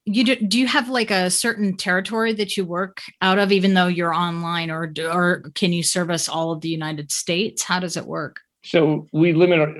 you 0.05 0.23
do, 0.23 0.37
do 0.37 0.61
you 0.61 0.69
have 0.69 0.89
like 0.89 1.11
a 1.11 1.29
certain 1.29 1.77
territory 1.77 2.33
that 2.35 2.57
you 2.57 2.65
work 2.65 3.03
out 3.21 3.39
of, 3.41 3.51
even 3.51 3.75
though 3.75 3.89
you're 3.89 4.15
online, 4.15 4.71
or 4.71 4.93
or 5.13 5.43
can 5.57 5.73
you 5.73 5.83
service 5.83 6.29
all 6.29 6.53
of 6.53 6.61
the 6.61 6.69
United 6.69 7.11
States? 7.11 7.65
How 7.65 7.81
does 7.81 7.97
it 7.97 8.07
work? 8.07 8.41
So 8.65 9.09
we 9.13 9.33
limit, 9.33 9.77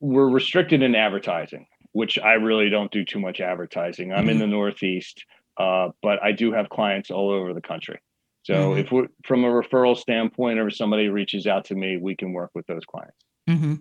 we're 0.00 0.30
restricted 0.30 0.82
in 0.82 0.94
advertising, 0.94 1.66
which 1.92 2.18
I 2.18 2.32
really 2.32 2.70
don't 2.70 2.90
do 2.90 3.04
too 3.04 3.20
much 3.20 3.40
advertising. 3.40 4.10
I'm 4.10 4.20
mm-hmm. 4.20 4.30
in 4.30 4.38
the 4.38 4.46
Northeast, 4.46 5.22
uh, 5.58 5.90
but 6.02 6.22
I 6.22 6.32
do 6.32 6.50
have 6.52 6.70
clients 6.70 7.10
all 7.10 7.30
over 7.30 7.52
the 7.52 7.60
country. 7.60 8.00
So 8.44 8.54
mm-hmm. 8.54 8.80
if 8.80 8.90
we're 8.90 9.08
from 9.26 9.44
a 9.44 9.48
referral 9.48 9.96
standpoint, 9.96 10.58
or 10.58 10.68
if 10.68 10.76
somebody 10.76 11.08
reaches 11.08 11.46
out 11.46 11.66
to 11.66 11.74
me, 11.74 11.98
we 11.98 12.16
can 12.16 12.32
work 12.32 12.50
with 12.54 12.66
those 12.66 12.84
clients. 12.86 13.18
Mm-hmm. 13.48 13.74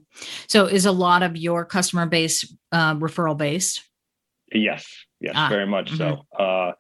So, 0.48 0.66
is 0.66 0.86
a 0.86 0.92
lot 0.92 1.24
of 1.24 1.38
your 1.38 1.66
customer 1.66 2.06
base 2.06 2.52
uh, 2.72 2.96
referral 2.96 3.38
based? 3.38 3.84
Yes, 4.52 4.88
yes, 5.20 5.34
ah, 5.36 5.50
very 5.50 5.68
much 5.68 5.92
mm-hmm. 5.92 5.98
so. 5.98 6.44
Uh, 6.44 6.74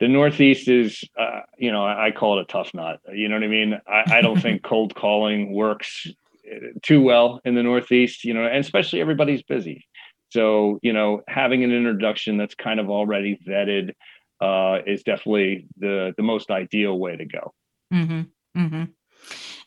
the 0.00 0.08
Northeast 0.08 0.68
is, 0.68 1.02
uh, 1.18 1.40
you 1.58 1.72
know, 1.72 1.84
I, 1.84 2.06
I, 2.06 2.10
call 2.10 2.38
it 2.38 2.42
a 2.42 2.44
tough 2.46 2.72
nut. 2.74 3.00
You 3.12 3.28
know 3.28 3.36
what 3.36 3.44
I 3.44 3.48
mean? 3.48 3.80
I, 3.86 4.18
I 4.18 4.20
don't 4.20 4.40
think 4.40 4.62
cold 4.64 4.94
calling 4.94 5.52
works 5.52 6.06
uh, 6.50 6.58
too 6.82 7.00
well 7.00 7.40
in 7.44 7.54
the 7.54 7.62
Northeast. 7.62 8.24
You 8.24 8.34
know, 8.34 8.44
and 8.44 8.58
especially 8.58 9.00
everybody's 9.00 9.42
busy. 9.42 9.86
So, 10.30 10.78
you 10.82 10.92
know, 10.92 11.22
having 11.28 11.64
an 11.64 11.72
introduction 11.72 12.36
that's 12.36 12.54
kind 12.54 12.80
of 12.80 12.90
already 12.90 13.38
vetted 13.46 13.92
uh, 14.40 14.82
is 14.86 15.02
definitely 15.02 15.66
the 15.78 16.12
the 16.16 16.22
most 16.22 16.50
ideal 16.50 16.98
way 16.98 17.16
to 17.16 17.24
go. 17.24 17.54
Mm-hmm. 17.92 18.60
Mm-hmm. 18.60 18.84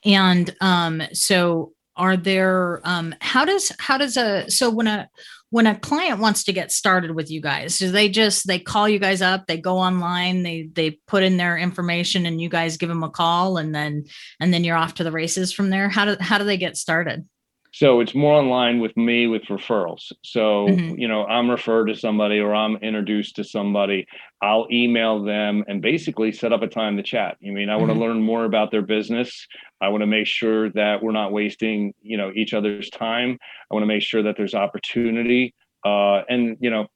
And 0.06 0.56
um, 0.62 1.02
so 1.14 1.74
are 2.00 2.18
there 2.18 2.82
um, 2.84 3.14
how 3.22 3.46
does 3.46 3.72
how 3.78 3.98
does 3.98 4.18
a 4.18 4.50
so 4.50 4.72
when 4.72 4.88
a 4.88 5.08
when 5.52 5.68
a 5.68 5.78
client 5.80 6.20
wants 6.20 6.44
to 6.44 6.54
get 6.54 6.72
started 6.72 7.12
with 7.12 7.30
you 7.30 7.42
guys 7.42 7.78
do 7.78 7.92
they 7.92 8.08
just 8.08 8.48
they 8.48 8.60
call 8.60 8.88
you 8.88 9.00
guys 9.00 9.22
up 9.22 9.46
they 9.48 9.58
go 9.58 9.78
online 9.78 10.44
they 10.44 10.70
they 10.74 10.92
put 11.08 11.24
in 11.24 11.38
their 11.38 11.58
information 11.58 12.26
and 12.26 12.42
you 12.42 12.50
guys 12.50 12.78
give 12.78 12.90
them 12.90 13.04
a 13.04 13.10
call 13.10 13.58
and 13.58 13.76
then 13.76 14.06
and 14.40 14.54
then 14.54 14.64
you're 14.64 14.78
off 14.78 14.96
to 14.96 15.04
the 15.04 15.12
races 15.12 15.52
from 15.52 15.70
there? 15.70 15.90
How 15.90 16.06
do 16.06 16.18
how 16.20 16.38
do 16.38 16.44
they 16.44 16.58
get 16.58 16.78
started 16.78 17.28
so 17.72 18.00
it's 18.00 18.16
more 18.16 18.34
online 18.34 18.80
with 18.80 18.96
me 18.98 19.28
with 19.28 19.44
referrals. 19.44 20.12
So, 20.24 20.68
mm-hmm. 20.68 21.00
you 21.00 21.08
know, 21.08 21.26
I'm 21.26 21.50
referred 21.50 21.86
to 21.86 21.96
somebody 21.96 22.40
or 22.40 22.54
I'm 22.54 22.78
introduced 22.78 23.36
to 23.36 23.44
somebody. 23.44 24.08
I'll 24.42 24.68
email 24.72 25.24
them 25.24 25.64
and 25.68 25.82
basically 25.82 26.32
set 26.32 26.52
up 26.52 26.64
a 26.64 26.68
time 26.68 26.98
to 26.98 27.04
chat. 27.04 27.38
I 27.46 27.50
mean, 27.50 27.70
I 27.70 27.74
mm-hmm. 27.74 27.88
want 27.88 27.94
to 27.94 28.00
learn 28.00 28.22
more 28.22 28.46
about 28.46 28.72
their 28.72 28.82
business. 28.82 29.48
I 29.82 29.90
want 29.90 30.02
to 30.02 30.08
make 30.08 30.28
sure 30.28 30.72
that 30.72 31.04
we're 31.04 31.12
not 31.12 31.32
wasting, 31.32 31.94
you 32.02 32.18
know, 32.18 32.32
each 32.36 32.54
other's 32.54 32.90
time. 32.90 33.38
I 33.70 33.74
want 33.74 33.84
to 33.84 33.88
make 33.88 34.02
sure 34.02 34.24
that 34.24 34.36
there's 34.36 34.56
opportunity. 34.56 35.54
Uh, 35.86 36.24
and, 36.28 36.58
you 36.60 36.70
know, 36.70 36.88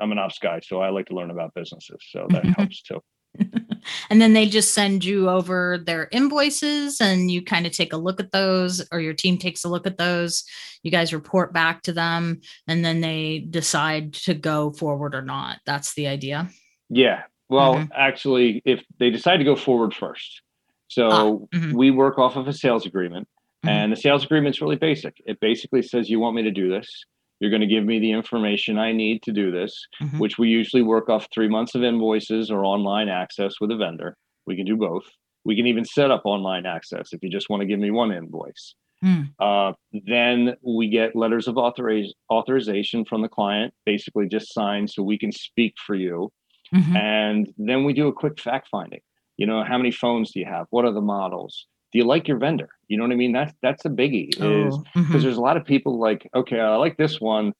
I'm 0.00 0.12
an 0.12 0.18
ops 0.18 0.38
guy, 0.38 0.60
so 0.60 0.80
I 0.80 0.88
like 0.90 1.06
to 1.06 1.14
learn 1.14 1.30
about 1.30 1.52
businesses. 1.54 1.98
So 2.10 2.26
that 2.30 2.42
mm-hmm. 2.42 2.52
helps 2.52 2.82
too. 2.82 3.02
and 4.10 4.20
then 4.20 4.32
they 4.32 4.46
just 4.46 4.74
send 4.74 5.04
you 5.04 5.28
over 5.28 5.78
their 5.78 6.08
invoices 6.12 7.00
and 7.00 7.30
you 7.30 7.42
kind 7.42 7.66
of 7.66 7.72
take 7.72 7.92
a 7.92 7.96
look 7.96 8.20
at 8.20 8.32
those 8.32 8.86
or 8.92 9.00
your 9.00 9.14
team 9.14 9.38
takes 9.38 9.64
a 9.64 9.68
look 9.68 9.86
at 9.86 9.98
those. 9.98 10.44
You 10.82 10.90
guys 10.90 11.14
report 11.14 11.52
back 11.52 11.82
to 11.82 11.92
them 11.92 12.40
and 12.66 12.84
then 12.84 13.00
they 13.00 13.46
decide 13.50 14.14
to 14.14 14.34
go 14.34 14.72
forward 14.72 15.14
or 15.14 15.22
not. 15.22 15.58
That's 15.66 15.94
the 15.94 16.06
idea. 16.06 16.48
Yeah. 16.88 17.22
Well 17.48 17.76
mm-hmm. 17.76 17.92
actually 17.94 18.62
if 18.64 18.84
they 18.98 19.10
decide 19.10 19.38
to 19.38 19.44
go 19.44 19.56
forward 19.56 19.94
first. 19.94 20.42
So 20.88 21.08
ah, 21.08 21.56
mm-hmm. 21.56 21.76
we 21.76 21.90
work 21.90 22.18
off 22.18 22.36
of 22.36 22.48
a 22.48 22.52
sales 22.52 22.86
agreement 22.86 23.28
mm-hmm. 23.64 23.68
and 23.68 23.92
the 23.92 23.96
sales 23.96 24.24
agreement 24.24 24.56
is 24.56 24.60
really 24.60 24.76
basic. 24.76 25.20
It 25.24 25.40
basically 25.40 25.82
says 25.82 26.10
you 26.10 26.20
want 26.20 26.36
me 26.36 26.42
to 26.42 26.50
do 26.50 26.68
this 26.68 27.04
you're 27.40 27.50
going 27.50 27.60
to 27.62 27.66
give 27.66 27.84
me 27.84 27.98
the 27.98 28.12
information 28.12 28.78
I 28.78 28.92
need 28.92 29.22
to 29.24 29.32
do 29.32 29.50
this, 29.50 29.86
mm-hmm. 30.00 30.18
which 30.18 30.38
we 30.38 30.48
usually 30.48 30.82
work 30.82 31.08
off 31.08 31.28
three 31.32 31.48
months 31.48 31.74
of 31.74 31.82
invoices 31.82 32.50
or 32.50 32.64
online 32.64 33.08
access 33.08 33.54
with 33.60 33.70
a 33.70 33.76
vendor. 33.76 34.16
We 34.46 34.56
can 34.56 34.66
do 34.66 34.76
both. 34.76 35.04
We 35.44 35.56
can 35.56 35.66
even 35.66 35.84
set 35.84 36.10
up 36.10 36.22
online 36.24 36.66
access 36.66 37.12
if 37.12 37.22
you 37.22 37.30
just 37.30 37.48
want 37.48 37.62
to 37.62 37.66
give 37.66 37.80
me 37.80 37.90
one 37.90 38.12
invoice. 38.12 38.74
Mm. 39.02 39.30
Uh, 39.40 39.72
then 40.06 40.54
we 40.62 40.90
get 40.90 41.16
letters 41.16 41.48
of 41.48 41.54
authoriz- 41.54 42.12
authorization 42.30 43.06
from 43.06 43.22
the 43.22 43.28
client, 43.28 43.72
basically 43.86 44.28
just 44.28 44.52
signed 44.52 44.90
so 44.90 45.02
we 45.02 45.18
can 45.18 45.32
speak 45.32 45.74
for 45.86 45.94
you. 45.94 46.30
Mm-hmm. 46.74 46.96
And 46.96 47.52
then 47.56 47.84
we 47.84 47.94
do 47.94 48.08
a 48.08 48.12
quick 48.12 48.38
fact 48.38 48.68
finding. 48.70 49.00
You 49.38 49.46
know, 49.46 49.64
how 49.64 49.78
many 49.78 49.90
phones 49.90 50.32
do 50.32 50.40
you 50.40 50.46
have? 50.46 50.66
What 50.68 50.84
are 50.84 50.92
the 50.92 51.00
models? 51.00 51.66
do 51.92 51.98
you 51.98 52.04
like 52.04 52.28
your 52.28 52.38
vendor? 52.38 52.70
You 52.90 52.96
know 52.96 53.04
what 53.04 53.12
I 53.12 53.16
mean? 53.16 53.32
That's 53.32 53.54
that's 53.62 53.84
a 53.84 53.88
biggie. 53.88 54.30
Is 54.30 54.34
because 54.36 54.74
oh, 54.74 54.84
mm-hmm. 54.98 55.18
there's 55.20 55.36
a 55.36 55.40
lot 55.40 55.56
of 55.56 55.64
people 55.64 56.00
like, 56.00 56.28
okay, 56.34 56.58
I 56.58 56.74
like 56.74 56.96
this 56.96 57.20
one. 57.20 57.54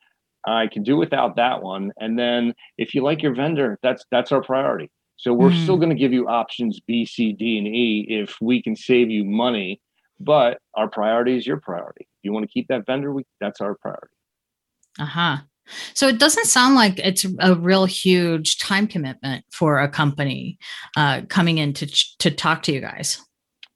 I 0.44 0.66
can 0.66 0.82
do 0.82 0.96
without 0.96 1.36
that 1.36 1.62
one. 1.62 1.92
And 2.00 2.18
then 2.18 2.52
if 2.78 2.94
you 2.94 3.04
like 3.04 3.22
your 3.22 3.34
vendor, 3.34 3.78
that's 3.80 4.04
that's 4.10 4.32
our 4.32 4.42
priority. 4.42 4.90
So 5.18 5.32
we're 5.32 5.50
mm. 5.50 5.62
still 5.62 5.76
going 5.76 5.90
to 5.90 5.94
give 5.94 6.12
you 6.12 6.26
options 6.26 6.80
B, 6.80 7.06
C, 7.06 7.32
D, 7.32 7.58
and 7.58 7.66
E 7.68 8.06
if 8.08 8.38
we 8.40 8.60
can 8.60 8.74
save 8.74 9.08
you 9.08 9.24
money. 9.24 9.80
But 10.18 10.58
our 10.74 10.88
priority 10.88 11.36
is 11.36 11.46
your 11.46 11.58
priority. 11.58 12.00
If 12.00 12.24
you 12.24 12.32
want 12.32 12.44
to 12.44 12.52
keep 12.52 12.66
that 12.68 12.84
vendor, 12.84 13.12
we, 13.12 13.24
that's 13.40 13.60
our 13.60 13.76
priority. 13.76 14.14
Uh 14.98 15.04
huh. 15.04 15.36
So 15.94 16.08
it 16.08 16.18
doesn't 16.18 16.46
sound 16.46 16.74
like 16.74 16.98
it's 16.98 17.24
a 17.38 17.54
real 17.54 17.84
huge 17.84 18.58
time 18.58 18.88
commitment 18.88 19.44
for 19.52 19.78
a 19.78 19.88
company 19.88 20.58
uh, 20.96 21.20
coming 21.28 21.58
in 21.58 21.72
to 21.74 21.86
to 22.18 22.32
talk 22.32 22.62
to 22.64 22.72
you 22.72 22.80
guys. 22.80 23.24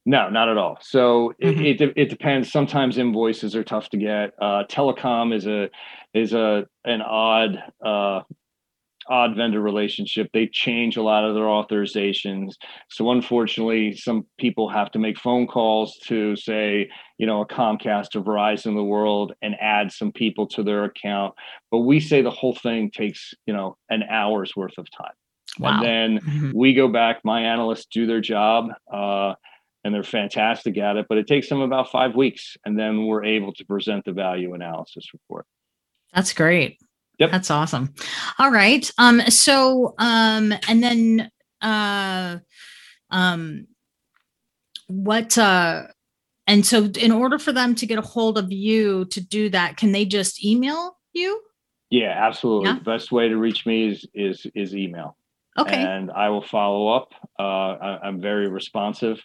No, 0.06 0.28
not 0.28 0.48
at 0.48 0.58
all. 0.58 0.78
So 0.82 1.32
mm-hmm. 1.42 1.64
it, 1.64 1.80
it, 1.80 1.92
it 1.96 2.10
depends. 2.10 2.52
Sometimes 2.52 2.98
invoices 2.98 3.56
are 3.56 3.64
tough 3.64 3.88
to 3.90 3.96
get. 3.96 4.32
Uh, 4.40 4.64
telecom 4.68 5.34
is 5.34 5.46
a 5.46 5.70
is 6.12 6.34
a 6.34 6.66
an 6.84 7.00
odd 7.00 7.62
uh, 7.84 8.20
odd 9.08 9.36
vendor 9.36 9.60
relationship. 9.60 10.28
They 10.32 10.46
change 10.46 10.96
a 10.96 11.02
lot 11.02 11.24
of 11.24 11.34
their 11.34 11.44
authorizations. 11.44 12.54
So 12.90 13.10
unfortunately, 13.10 13.96
some 13.96 14.26
people 14.38 14.68
have 14.68 14.90
to 14.92 14.98
make 14.98 15.18
phone 15.18 15.46
calls 15.46 15.98
to 16.04 16.36
say, 16.36 16.90
you 17.18 17.26
know, 17.26 17.40
a 17.40 17.46
Comcast 17.46 18.14
or 18.14 18.20
Verizon 18.20 18.66
in 18.66 18.76
the 18.76 18.84
world 18.84 19.34
and 19.42 19.54
add 19.60 19.92
some 19.92 20.12
people 20.12 20.46
to 20.48 20.62
their 20.62 20.84
account. 20.84 21.34
But 21.70 21.80
we 21.80 22.00
say 22.00 22.22
the 22.22 22.30
whole 22.30 22.54
thing 22.54 22.90
takes, 22.90 23.34
you 23.46 23.54
know, 23.54 23.76
an 23.90 24.02
hour's 24.04 24.54
worth 24.56 24.76
of 24.78 24.86
time. 24.90 25.12
Wow. 25.58 25.76
And 25.76 25.84
then 25.84 26.18
mm-hmm. 26.18 26.50
we 26.54 26.74
go 26.74 26.88
back, 26.88 27.20
my 27.24 27.42
analysts 27.42 27.86
do 27.86 28.06
their 28.06 28.20
job. 28.20 28.70
Uh, 28.92 29.34
and 29.84 29.94
they're 29.94 30.02
fantastic 30.02 30.78
at 30.78 30.96
it. 30.96 31.06
But 31.08 31.18
it 31.18 31.26
takes 31.26 31.48
them 31.48 31.60
about 31.60 31.90
five 31.90 32.14
weeks, 32.14 32.56
and 32.64 32.78
then 32.78 33.06
we're 33.06 33.24
able 33.24 33.52
to 33.54 33.64
present 33.64 34.04
the 34.04 34.12
value 34.12 34.54
analysis 34.54 35.12
report. 35.12 35.46
That's 36.14 36.32
great. 36.32 36.78
Yep. 37.18 37.30
That's 37.30 37.50
awesome. 37.50 37.94
All 38.38 38.50
right. 38.50 38.90
Um, 38.98 39.20
so 39.22 39.94
um, 39.98 40.52
and 40.68 40.82
then 40.82 41.30
uh 41.60 42.38
um 43.10 43.66
what 44.88 45.38
uh 45.38 45.84
and 46.46 46.66
so 46.66 46.84
in 46.84 47.10
order 47.10 47.38
for 47.38 47.52
them 47.52 47.74
to 47.76 47.86
get 47.86 47.98
a 47.98 48.02
hold 48.02 48.36
of 48.36 48.52
you 48.52 49.06
to 49.06 49.20
do 49.20 49.48
that, 49.50 49.76
can 49.76 49.92
they 49.92 50.04
just 50.04 50.44
email 50.44 50.98
you? 51.12 51.40
Yeah, 51.90 52.12
absolutely. 52.16 52.68
Yeah. 52.68 52.78
The 52.78 52.84
best 52.84 53.12
way 53.12 53.28
to 53.28 53.36
reach 53.36 53.64
me 53.66 53.88
is 53.88 54.06
is 54.14 54.46
is 54.54 54.74
email. 54.74 55.16
Okay. 55.56 55.76
And 55.76 56.10
I 56.10 56.30
will 56.30 56.42
follow 56.42 56.88
up. 56.88 57.12
Uh, 57.38 57.42
I, 58.02 58.08
am 58.08 58.20
very 58.20 58.48
responsive. 58.48 59.22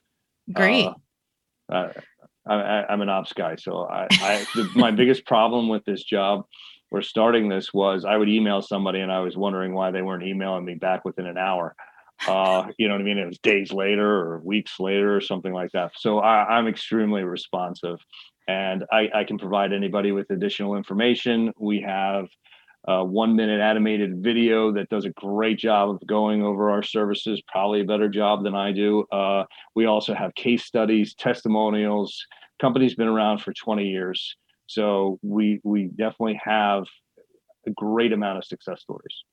Great. 0.54 0.90
Uh, 1.72 1.90
I, 2.48 2.92
am 2.92 3.02
an 3.02 3.10
ops 3.10 3.34
guy, 3.34 3.56
so 3.58 3.84
I, 3.84 4.08
I 4.12 4.46
the, 4.56 4.70
my 4.76 4.92
biggest 4.92 5.26
problem 5.26 5.70
with 5.70 5.86
this 5.86 6.04
job 6.04 6.46
or 6.92 7.02
starting 7.02 7.50
this 7.50 7.74
was 7.74 8.06
I 8.06 8.18
would 8.18 8.30
email 8.30 8.62
somebody 8.62 9.00
and 9.00 9.12
I 9.12 9.20
was 9.20 9.38
wondering 9.38 9.74
why 9.74 9.92
they 9.92 10.02
weren't 10.02 10.24
emailing 10.24 10.66
me 10.66 10.76
back 10.76 11.06
within 11.06 11.28
an 11.28 11.38
hour. 11.38 11.76
Uh, 12.28 12.68
you 12.78 12.88
know 12.88 12.96
what 12.96 13.02
I 13.02 13.06
mean? 13.06 13.18
It 13.18 13.28
was 13.28 13.40
days 13.40 13.72
later 13.72 14.10
or 14.10 14.40
weeks 14.40 14.80
later 14.80 15.16
or 15.16 15.22
something 15.22 15.54
like 15.54 15.72
that. 15.72 15.92
So 15.96 16.20
I, 16.20 16.58
am 16.58 16.68
extremely 16.68 17.24
responsive, 17.24 17.98
and 18.48 18.84
I, 18.92 19.10
I 19.14 19.24
can 19.24 19.38
provide 19.38 19.72
anybody 19.72 20.12
with 20.12 20.30
additional 20.30 20.76
information. 20.76 21.54
We 21.58 21.82
have 21.82 22.28
uh, 22.88 23.04
one 23.04 23.36
minute 23.36 23.60
animated 23.60 24.24
video 24.24 24.72
that 24.72 24.90
does 24.90 25.06
a 25.06 25.10
great 25.12 25.60
job 25.60 25.90
of 25.90 26.08
going 26.08 26.44
over 26.44 26.72
our 26.72 26.84
services, 26.84 27.42
probably 27.48 27.82
a 27.82 27.86
better 27.86 28.10
job 28.10 28.44
than 28.44 28.56
I 28.56 28.72
do. 28.72 29.06
Uh, 29.12 29.44
we 29.76 29.86
also 29.86 30.14
have 30.14 30.34
case 30.36 30.64
studies, 30.64 31.14
testimonials. 31.14 32.26
Company's 32.62 32.96
been 32.96 33.08
around 33.08 33.40
for 33.40 33.54
20 33.54 33.86
years. 33.86 34.36
So 34.68 35.20
we 35.22 35.60
we 35.64 35.86
definitely 35.86 36.40
have 36.44 36.86
a 37.68 37.72
great 37.72 38.14
amount 38.14 38.38
of 38.38 38.46
success 38.46 38.82
stories. 38.82 39.24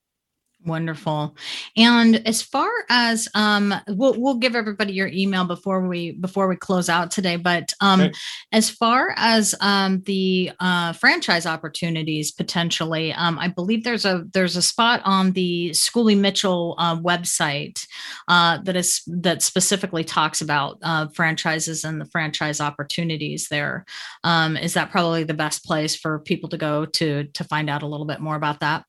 Wonderful. 0.67 1.37
And 1.77 2.27
as 2.27 2.43
far 2.43 2.69
as 2.91 3.29
um 3.35 3.73
we'll 3.87 4.21
we'll 4.21 4.35
give 4.35 4.57
everybody 4.57 4.93
your 4.95 5.07
email 5.07 5.45
before 5.45 5.87
we 5.87 6.13
before 6.13 6.49
we 6.49 6.57
close 6.57 6.89
out 6.89 7.13
today, 7.13 7.37
but 7.37 7.73
um 7.81 8.01
okay. 8.01 8.13
as 8.51 8.69
far 8.69 9.15
as 9.17 9.55
um 9.61 10.03
the 10.07 10.51
uh 10.59 10.93
franchise 10.93 11.47
opportunities 11.47 12.33
potentially, 12.33 13.13
um 13.13 13.39
I 13.39 13.47
believe 13.47 13.85
there's 13.85 14.05
a 14.05 14.25
there's 14.33 14.57
a 14.57 14.63
spot 14.63 15.03
on 15.05 15.33
the 15.33 15.71
Schooley 15.71 16.19
Mitchell 16.19 16.75
uh, 16.79 16.97
website 16.97 17.87
uh 18.27 18.59
that 18.65 18.75
is 18.75 19.03
that 19.07 19.43
specifically 19.43 20.03
talks 20.03 20.41
about 20.41 20.79
uh 20.83 21.07
franchises 21.15 21.85
and 21.85 22.01
the 22.01 22.07
franchise 22.07 22.61
opportunities 22.61 23.47
there. 23.53 23.85
Um 24.25 24.57
is 24.57 24.75
that 24.75 24.91
probably 24.91 25.23
the 25.23 25.33
best 25.33 25.65
place 25.65 25.95
for 25.95 26.19
people 26.19 26.49
to 26.49 26.59
go 26.59 26.87
to 26.87 27.25
to 27.25 27.45
find 27.45 27.71
out 27.71 27.83
a 27.83 27.87
little 27.87 28.07
bit 28.07 28.19
more 28.19 28.35
about 28.35 28.59
that? 28.61 28.85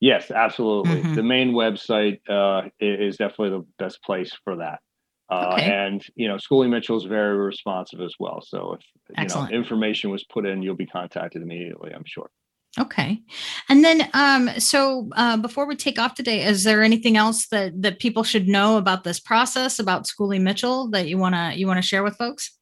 Yes, 0.00 0.30
absolutely. 0.30 1.00
Mm-hmm. 1.00 1.14
The 1.14 1.22
main 1.22 1.52
website 1.52 2.20
uh, 2.28 2.68
is 2.80 3.16
definitely 3.16 3.50
the 3.50 3.66
best 3.78 4.02
place 4.02 4.32
for 4.44 4.56
that. 4.56 4.80
Uh, 5.30 5.54
okay. 5.54 5.70
And 5.70 6.04
you 6.14 6.28
know, 6.28 6.36
Schooley 6.36 6.70
Mitchell 6.70 6.96
is 6.96 7.04
very 7.04 7.36
responsive 7.36 8.00
as 8.00 8.14
well. 8.18 8.40
So 8.40 8.74
if 8.74 8.80
Excellent. 9.16 9.50
you 9.50 9.56
know 9.56 9.60
information 9.60 10.10
was 10.10 10.24
put 10.24 10.46
in, 10.46 10.62
you'll 10.62 10.76
be 10.76 10.86
contacted 10.86 11.42
immediately. 11.42 11.92
I'm 11.92 12.04
sure. 12.06 12.30
Okay, 12.78 13.20
and 13.68 13.84
then 13.84 14.08
um, 14.14 14.48
so 14.58 15.08
uh, 15.16 15.36
before 15.36 15.66
we 15.66 15.74
take 15.74 15.98
off 15.98 16.14
today, 16.14 16.44
is 16.44 16.64
there 16.64 16.82
anything 16.82 17.16
else 17.16 17.48
that 17.48 17.82
that 17.82 17.98
people 17.98 18.22
should 18.22 18.46
know 18.46 18.76
about 18.76 19.04
this 19.04 19.18
process 19.18 19.78
about 19.78 20.06
Schooley 20.06 20.40
Mitchell 20.40 20.88
that 20.90 21.08
you 21.08 21.18
wanna 21.18 21.52
you 21.56 21.66
wanna 21.66 21.82
share 21.82 22.02
with 22.02 22.16
folks? 22.16 22.56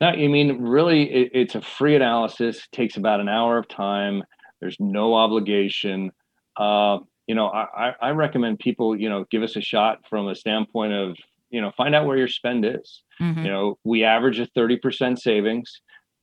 No, 0.00 0.08
I 0.08 0.26
mean, 0.26 0.62
really, 0.62 1.10
it, 1.12 1.30
it's 1.34 1.54
a 1.54 1.60
free 1.60 1.94
analysis. 1.94 2.58
It 2.58 2.68
takes 2.72 2.96
about 2.96 3.20
an 3.20 3.28
hour 3.28 3.58
of 3.58 3.68
time. 3.68 4.24
There's 4.60 4.76
no 4.80 5.14
obligation 5.14 6.10
uh, 6.58 6.98
you 7.26 7.34
know, 7.34 7.48
I, 7.48 7.94
I 8.00 8.10
recommend 8.10 8.58
people, 8.58 8.98
you 8.98 9.08
know, 9.08 9.26
give 9.30 9.42
us 9.42 9.54
a 9.54 9.60
shot 9.60 9.98
from 10.08 10.28
a 10.28 10.34
standpoint 10.34 10.94
of, 10.94 11.16
you 11.50 11.60
know, 11.60 11.70
find 11.76 11.94
out 11.94 12.06
where 12.06 12.16
your 12.16 12.28
spend 12.28 12.64
is. 12.64 13.02
Mm-hmm. 13.20 13.44
You 13.44 13.50
know, 13.50 13.78
we 13.84 14.02
average 14.02 14.40
a 14.40 14.46
30% 14.46 15.18
savings, 15.18 15.70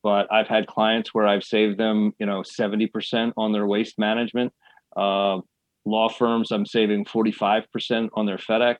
but 0.03 0.31
I've 0.31 0.47
had 0.47 0.67
clients 0.67 1.13
where 1.13 1.27
I've 1.27 1.43
saved 1.43 1.79
them, 1.79 2.13
you 2.19 2.25
know, 2.25 2.41
70% 2.41 3.33
on 3.37 3.51
their 3.51 3.67
waste 3.67 3.99
management. 3.99 4.51
Uh, 4.97 5.41
law 5.85 6.09
firms, 6.09 6.51
I'm 6.51 6.65
saving 6.65 7.05
45% 7.05 8.09
on 8.13 8.25
their 8.25 8.37
FedEx. 8.37 8.77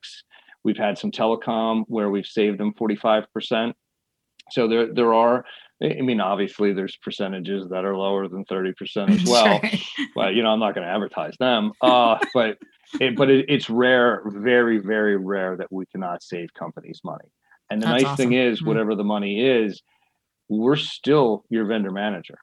We've 0.63 0.77
had 0.77 0.97
some 0.97 1.11
telecom 1.11 1.83
where 1.87 2.09
we've 2.09 2.25
saved 2.25 2.59
them 2.59 2.73
45%. 2.73 3.73
So 4.51 4.67
there, 4.67 4.91
there 4.91 5.13
are 5.13 5.45
I 5.83 6.01
mean, 6.01 6.21
obviously, 6.21 6.73
there's 6.73 6.95
percentages 6.97 7.67
that 7.69 7.83
are 7.83 7.97
lower 7.97 8.27
than 8.27 8.45
30% 8.45 9.09
as 9.09 9.23
well. 9.29 9.59
but, 10.15 10.33
you 10.33 10.41
know, 10.41 10.49
I'm 10.49 10.59
not 10.59 10.73
going 10.73 10.87
to 10.87 10.93
advertise 10.93 11.35
them. 11.37 11.73
Uh, 11.81 12.17
but 12.33 12.57
it, 13.01 13.15
but 13.15 13.29
it, 13.29 13.45
it's 13.49 13.69
rare, 13.69 14.23
very, 14.25 14.77
very 14.77 15.17
rare 15.17 15.57
that 15.57 15.71
we 15.71 15.85
cannot 15.87 16.23
save 16.23 16.53
companies 16.53 17.01
money. 17.03 17.25
And 17.69 17.81
the 17.81 17.87
That's 17.87 18.03
nice 18.03 18.11
awesome. 18.11 18.29
thing 18.29 18.33
is, 18.33 18.59
mm-hmm. 18.59 18.67
whatever 18.67 18.95
the 18.95 19.03
money 19.03 19.45
is, 19.45 19.81
we're 20.47 20.75
still 20.75 21.43
your 21.49 21.65
vendor 21.65 21.91
manager. 21.91 22.37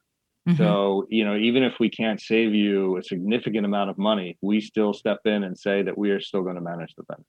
Mm-hmm. 0.47 0.59
So, 0.59 1.07
you 1.09 1.25
know, 1.25 1.37
even 1.37 1.63
if 1.63 1.75
we 1.79 1.89
can't 1.89 2.21
save 2.21 2.53
you 2.53 2.97
a 2.99 3.03
significant 3.03 3.65
amount 3.65 3.91
of 3.91 3.97
money, 3.97 4.37
we 4.43 4.61
still 4.61 4.93
step 4.93 5.21
in 5.25 5.45
and 5.45 5.57
say 5.57 5.83
that 5.83 5.97
we 5.97 6.11
are 6.11 6.21
still 6.21 6.43
going 6.43 6.57
to 6.57 6.61
manage 6.61 6.95
the 6.97 7.05
vendor. 7.09 7.25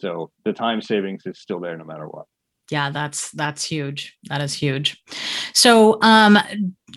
So 0.00 0.30
the 0.44 0.52
time 0.52 0.82
savings 0.82 1.22
is 1.24 1.38
still 1.38 1.60
there 1.60 1.76
no 1.76 1.84
matter 1.84 2.06
what 2.06 2.26
yeah 2.70 2.90
that's 2.90 3.30
that's 3.32 3.64
huge 3.64 4.16
that 4.24 4.40
is 4.40 4.54
huge 4.54 5.02
so 5.58 6.00
um 6.02 6.38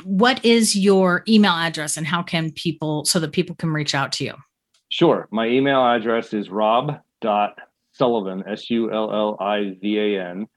what 0.03 0.43
is 0.45 0.75
your 0.75 1.23
email 1.27 1.53
address 1.53 1.97
and 1.97 2.07
how 2.07 2.23
can 2.23 2.51
people 2.51 3.05
so 3.05 3.19
that 3.19 3.31
people 3.31 3.55
can 3.55 3.71
reach 3.71 3.93
out 3.93 4.11
to 4.11 4.23
you 4.23 4.33
sure 4.89 5.27
my 5.31 5.47
email 5.47 5.85
address 5.85 6.33
is 6.33 6.49
rob 6.49 6.99
dot 7.21 7.57
Sullivan, 7.93 8.43
S 8.47 8.69
U 8.69 8.89
L 8.91 9.13
L 9.13 9.37
I 9.39 9.77
V 9.81 9.99
A 9.99 10.21
N, 10.29 10.47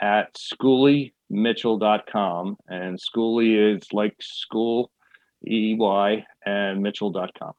at 0.00 0.34
schooleymitchell.com. 0.34 2.56
And 2.68 2.98
Schooley 2.98 3.76
is 3.76 3.92
like 3.92 4.16
school, 4.20 4.90
E 5.46 5.76
Y, 5.78 6.26
and 6.44 6.82
mitchell.com. 6.82 7.52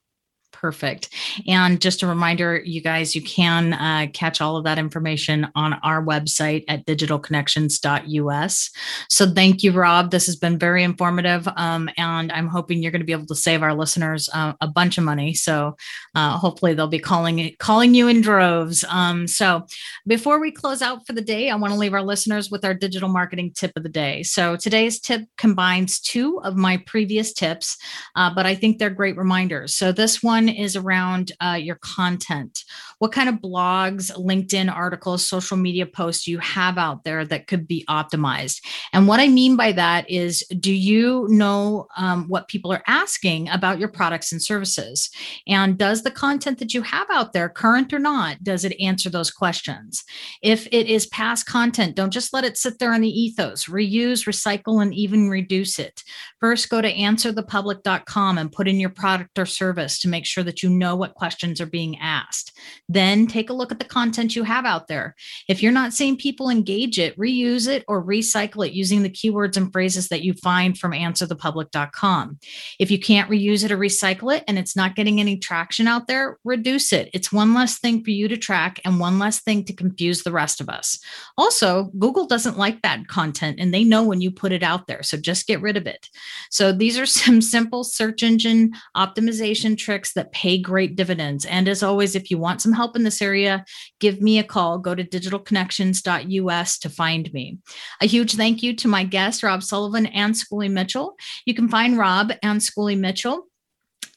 Perfect. 0.62 1.10
And 1.48 1.82
just 1.82 2.04
a 2.04 2.08
reminder, 2.08 2.62
you 2.64 2.82
guys, 2.82 3.16
you 3.16 3.24
can 3.24 3.74
uh, 3.74 4.06
catch 4.14 4.42
all 4.42 4.58
of 4.58 4.64
that 4.66 4.78
information 4.78 5.48
on 5.56 5.74
our 5.82 6.06
website 6.06 6.66
at 6.68 6.86
digitalconnections.us. 6.86 8.70
So 9.10 9.34
thank 9.34 9.64
you, 9.64 9.72
Rob. 9.72 10.12
This 10.12 10.28
has 10.28 10.36
been 10.36 10.60
very 10.60 10.84
informative. 10.84 11.48
Um, 11.56 11.90
and 11.98 12.32
I'm 12.32 12.48
hoping 12.48 12.84
you're 12.84 12.92
going 12.92 13.02
to 13.02 13.08
be 13.08 13.12
able 13.12 13.26
to 13.26 13.36
save 13.36 13.64
our 13.64 13.74
listeners 13.74 14.30
uh, 14.36 14.54
a 14.62 14.68
bunch 14.68 15.00
of 15.00 15.04
money. 15.04 15.34
So 15.34 15.76
uh, 16.14 16.38
hopefully 16.38 16.76
they'll 16.76 16.86
be 16.86 17.00
calling 17.00 17.40
it, 17.40 17.58
calling 17.58 17.96
you 17.96 18.08
in 18.08 18.22
droves. 18.22 18.86
Um, 18.88 19.26
so 19.26 19.66
before 20.06 20.40
we 20.40 20.52
close 20.52 20.84
out 20.84 21.08
for 21.08 21.14
the 21.14 21.24
day, 21.24 21.50
I 21.50 21.56
want 21.56 21.74
to 21.74 21.80
leave 21.80 21.96
our 21.96 22.04
listeners 22.04 22.52
with 22.52 22.64
our 22.64 22.76
digital 22.76 23.10
marketing 23.10 23.54
tip 23.56 23.72
of 23.76 23.82
the 23.82 23.90
day. 23.90 24.22
So 24.22 24.58
today's 24.58 25.00
tip 25.00 25.24
combines 25.40 26.00
two 26.00 26.40
of 26.44 26.56
my 26.56 26.78
previous 26.86 27.34
tips, 27.34 27.78
uh, 28.16 28.32
but 28.36 28.46
I 28.46 28.54
think 28.54 28.78
they're 28.78 28.92
great 28.92 29.18
reminders. 29.18 29.74
So 29.76 29.92
this 29.92 30.22
one 30.22 30.51
is 30.56 30.76
around 30.76 31.32
uh, 31.42 31.58
your 31.60 31.76
content. 31.76 32.64
What 33.00 33.12
kind 33.12 33.30
of 33.30 33.36
blogs, 33.36 34.12
LinkedIn 34.16 34.72
articles, 34.72 35.28
social 35.28 35.58
media 35.58 35.86
posts 35.86 36.28
you 36.28 36.38
have 36.40 36.78
out 36.78 37.04
there 37.04 37.26
that 37.26 37.48
could 37.48 37.68
be 37.68 37.84
optimized? 37.90 38.62
And 38.94 39.08
what 39.08 39.20
I 39.20 39.28
mean 39.28 39.56
by 39.56 39.72
that 39.72 40.10
is, 40.10 40.44
do 40.60 40.74
you 40.74 41.28
know 41.30 41.88
um, 41.98 42.28
what 42.28 42.48
people 42.48 42.72
are 42.72 42.84
asking 42.88 43.50
about 43.50 43.80
your 43.80 43.90
products 43.90 44.32
and 44.32 44.42
services? 44.42 45.10
And 45.48 45.78
does 45.78 46.04
the 46.04 46.12
content 46.12 46.60
that 46.60 46.74
you 46.74 46.82
have 46.84 47.08
out 47.10 47.34
there, 47.34 47.50
current 47.50 47.94
or 47.94 48.00
not, 48.00 48.44
does 48.44 48.66
it 48.66 48.80
answer 48.80 49.10
those 49.10 49.32
questions? 49.32 50.04
If 50.42 50.68
it 50.72 50.88
is 50.88 51.08
past 51.08 51.46
content, 51.46 51.96
don't 51.96 52.12
just 52.12 52.34
let 52.34 52.44
it 52.44 52.58
sit 52.58 52.80
there 52.80 52.94
in 52.94 53.02
the 53.02 53.10
ethos. 53.10 53.66
Reuse, 53.66 54.28
recycle, 54.28 54.82
and 54.82 54.94
even 54.94 55.30
reduce 55.30 55.80
it. 55.80 56.04
First, 56.40 56.70
go 56.70 56.82
to 56.82 56.94
answerthepublic.com 56.94 58.38
and 58.38 58.52
put 58.52 58.68
in 58.68 58.80
your 58.80 58.90
product 58.90 59.38
or 59.38 59.46
service 59.46 60.00
to 60.00 60.10
make 60.10 60.26
sure 60.26 60.41
that 60.44 60.64
you 60.64 60.70
know 60.70 60.96
what 60.96 61.16
questions 61.16 61.60
are 61.62 61.66
being 61.66 61.98
asked. 62.00 62.58
Then 62.88 63.28
take 63.28 63.50
a 63.50 63.54
look 63.54 63.72
at 63.72 63.80
the 63.80 63.86
content 63.86 64.36
you 64.36 64.44
have 64.44 64.66
out 64.66 64.88
there. 64.88 65.16
If 65.48 65.62
you're 65.62 65.72
not 65.72 65.94
seeing 65.94 66.18
people 66.18 66.50
engage 66.50 67.00
it, 67.00 67.18
reuse 67.18 67.68
it 67.68 67.84
or 67.88 68.04
recycle 68.04 68.66
it 68.66 68.74
using 68.74 69.04
the 69.04 69.10
keywords 69.10 69.58
and 69.58 69.72
phrases 69.72 70.10
that 70.10 70.24
you 70.24 70.34
find 70.34 70.78
from 70.78 70.92
answerthepublic.com. 70.92 72.40
If 72.80 72.92
you 72.92 73.00
can't 73.00 73.30
reuse 73.30 73.64
it 73.64 73.72
or 73.72 73.78
recycle 73.78 74.36
it 74.36 74.44
and 74.48 74.58
it's 74.58 74.76
not 74.76 74.96
getting 74.96 75.20
any 75.20 75.38
traction 75.38 75.88
out 75.88 76.08
there, 76.08 76.38
reduce 76.44 76.94
it. 76.94 77.10
It's 77.14 77.32
one 77.32 77.54
less 77.54 77.80
thing 77.80 78.04
for 78.04 78.12
you 78.12 78.28
to 78.28 78.38
track 78.38 78.80
and 78.86 79.00
one 79.00 79.20
less 79.20 79.42
thing 79.42 79.64
to 79.66 79.74
confuse 79.74 80.24
the 80.24 80.32
rest 80.32 80.62
of 80.62 80.70
us. 80.70 81.00
Also, 81.38 81.92
Google 81.98 82.26
doesn't 82.26 82.58
like 82.58 82.82
bad 82.82 83.08
content 83.08 83.60
and 83.60 83.74
they 83.74 83.84
know 83.84 84.04
when 84.04 84.22
you 84.22 84.32
put 84.32 84.52
it 84.52 84.64
out 84.64 84.88
there. 84.88 85.04
So 85.04 85.18
just 85.18 85.48
get 85.48 85.62
rid 85.62 85.78
of 85.78 85.88
it. 85.88 86.10
So 86.50 86.72
these 86.72 86.98
are 86.98 87.06
some 87.22 87.42
simple 87.42 87.84
search 87.84 88.24
engine 88.24 88.74
optimization 88.96 89.78
tricks 89.78 90.14
that 90.14 90.31
pay 90.32 90.58
great 90.58 90.96
dividends. 90.96 91.46
And 91.46 91.68
as 91.68 91.84
always, 91.84 92.16
if 92.16 92.32
you 92.32 92.38
want 92.38 92.62
some 92.62 92.74
help 92.74 92.96
in 92.96 93.04
this 93.04 93.22
area, 93.22 93.66
give 94.00 94.22
me 94.22 94.40
a 94.40 94.44
call. 94.44 94.78
Go 94.80 94.96
to 94.96 95.04
digitalconnections.us 95.04 96.80
to 96.80 96.90
find 96.90 97.34
me. 97.34 97.58
A 98.02 98.08
huge 98.08 98.36
thank 98.36 98.64
you 98.64 98.76
to 98.78 98.88
my 98.88 99.04
guests, 99.04 99.44
Rob 99.44 99.64
Sullivan 99.64 100.06
and 100.08 100.34
Schooley 100.34 100.72
Mitchell. 100.72 101.16
You 101.46 101.54
can 101.54 101.70
find 101.70 101.98
Rob 101.98 102.32
and 102.42 102.60
Schooley 102.60 102.98
Mitchell 102.98 103.48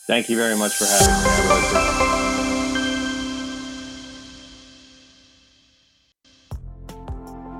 Thank 0.06 0.28
you 0.28 0.36
very 0.36 0.56
much 0.56 0.74
for 0.74 0.84
having 0.84 2.28
me. 2.28 2.33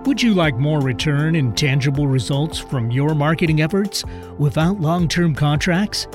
Would 0.07 0.23
you 0.23 0.35
like 0.35 0.59
more 0.59 0.83
return 0.83 1.35
and 1.35 1.57
tangible 1.57 2.07
results 2.07 2.59
from 2.59 2.91
your 2.91 3.15
marketing 3.15 3.63
efforts 3.63 4.05
without 4.37 4.79
long 4.79 5.09
term 5.09 5.35
contracts? 5.35 6.07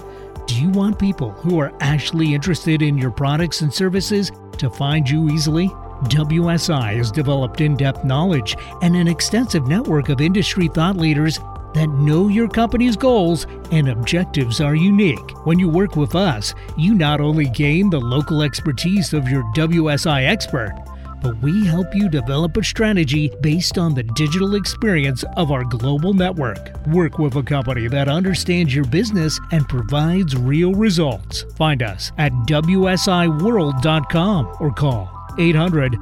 Do 0.46 0.62
you 0.62 0.70
want 0.70 1.00
people 1.00 1.32
who 1.32 1.60
are 1.60 1.74
actually 1.80 2.36
interested 2.36 2.84
in 2.84 3.00
your 3.00 3.10
products 3.10 3.62
and 3.62 3.74
services 3.74 4.32
to 4.60 4.70
find 4.70 5.10
you 5.10 5.30
easily? 5.30 5.70
WSI 6.04 6.98
has 6.98 7.12
developed 7.12 7.62
in 7.62 7.76
depth 7.76 8.06
knowledge 8.06 8.56
and 8.84 8.96
an 8.96 9.08
extensive 9.08 9.68
network 9.68 10.10
of 10.10 10.22
industry 10.22 10.68
thought 10.68 10.96
leaders 10.96 11.40
that 11.74 11.90
know 11.90 12.28
your 12.28 12.48
company's 12.48 12.96
goals 12.96 13.48
and 13.72 13.90
objectives 13.90 14.62
are 14.62 14.76
unique. 14.76 15.32
When 15.46 15.58
you 15.58 15.68
work 15.68 15.96
with 15.96 16.14
us, 16.14 16.54
you 16.78 16.94
not 16.94 17.22
only 17.22 17.50
gain 17.50 17.90
the 17.90 18.00
local 18.00 18.44
expertise 18.44 19.14
of 19.14 19.28
your 19.30 19.44
WSI 19.56 20.28
expert, 20.28 20.76
but 21.22 21.38
we 21.42 21.66
help 21.66 21.94
you 21.94 22.10
develop 22.10 22.58
a 22.58 22.64
strategy 22.64 23.32
based 23.42 23.78
on 23.78 23.94
the 23.94 24.04
digital 24.04 24.56
experience 24.56 25.24
of 25.38 25.52
our 25.52 25.64
global 25.64 26.14
network. 26.14 26.76
Work 26.88 27.20
with 27.20 27.36
a 27.36 27.44
company 27.44 27.88
that 27.88 28.08
understands 28.08 28.74
your 28.74 28.86
business 28.86 29.40
and 29.52 29.68
provides 29.68 30.36
real 30.36 30.74
results. 30.74 31.44
Find 31.56 31.84
us 31.84 32.12
at 32.18 32.32
WSIWorld.com 32.48 34.58
or 34.60 34.74
call 34.74 35.10
800 35.38 35.96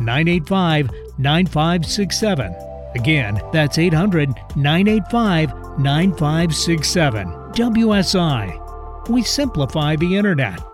985 0.00 0.90
9567. 1.18 2.54
Again, 2.94 3.40
that's 3.52 3.78
800 3.78 4.30
985 4.56 5.78
9567. 5.78 7.26
WSI. 7.26 9.08
We 9.08 9.22
simplify 9.22 9.96
the 9.96 10.16
internet. 10.16 10.69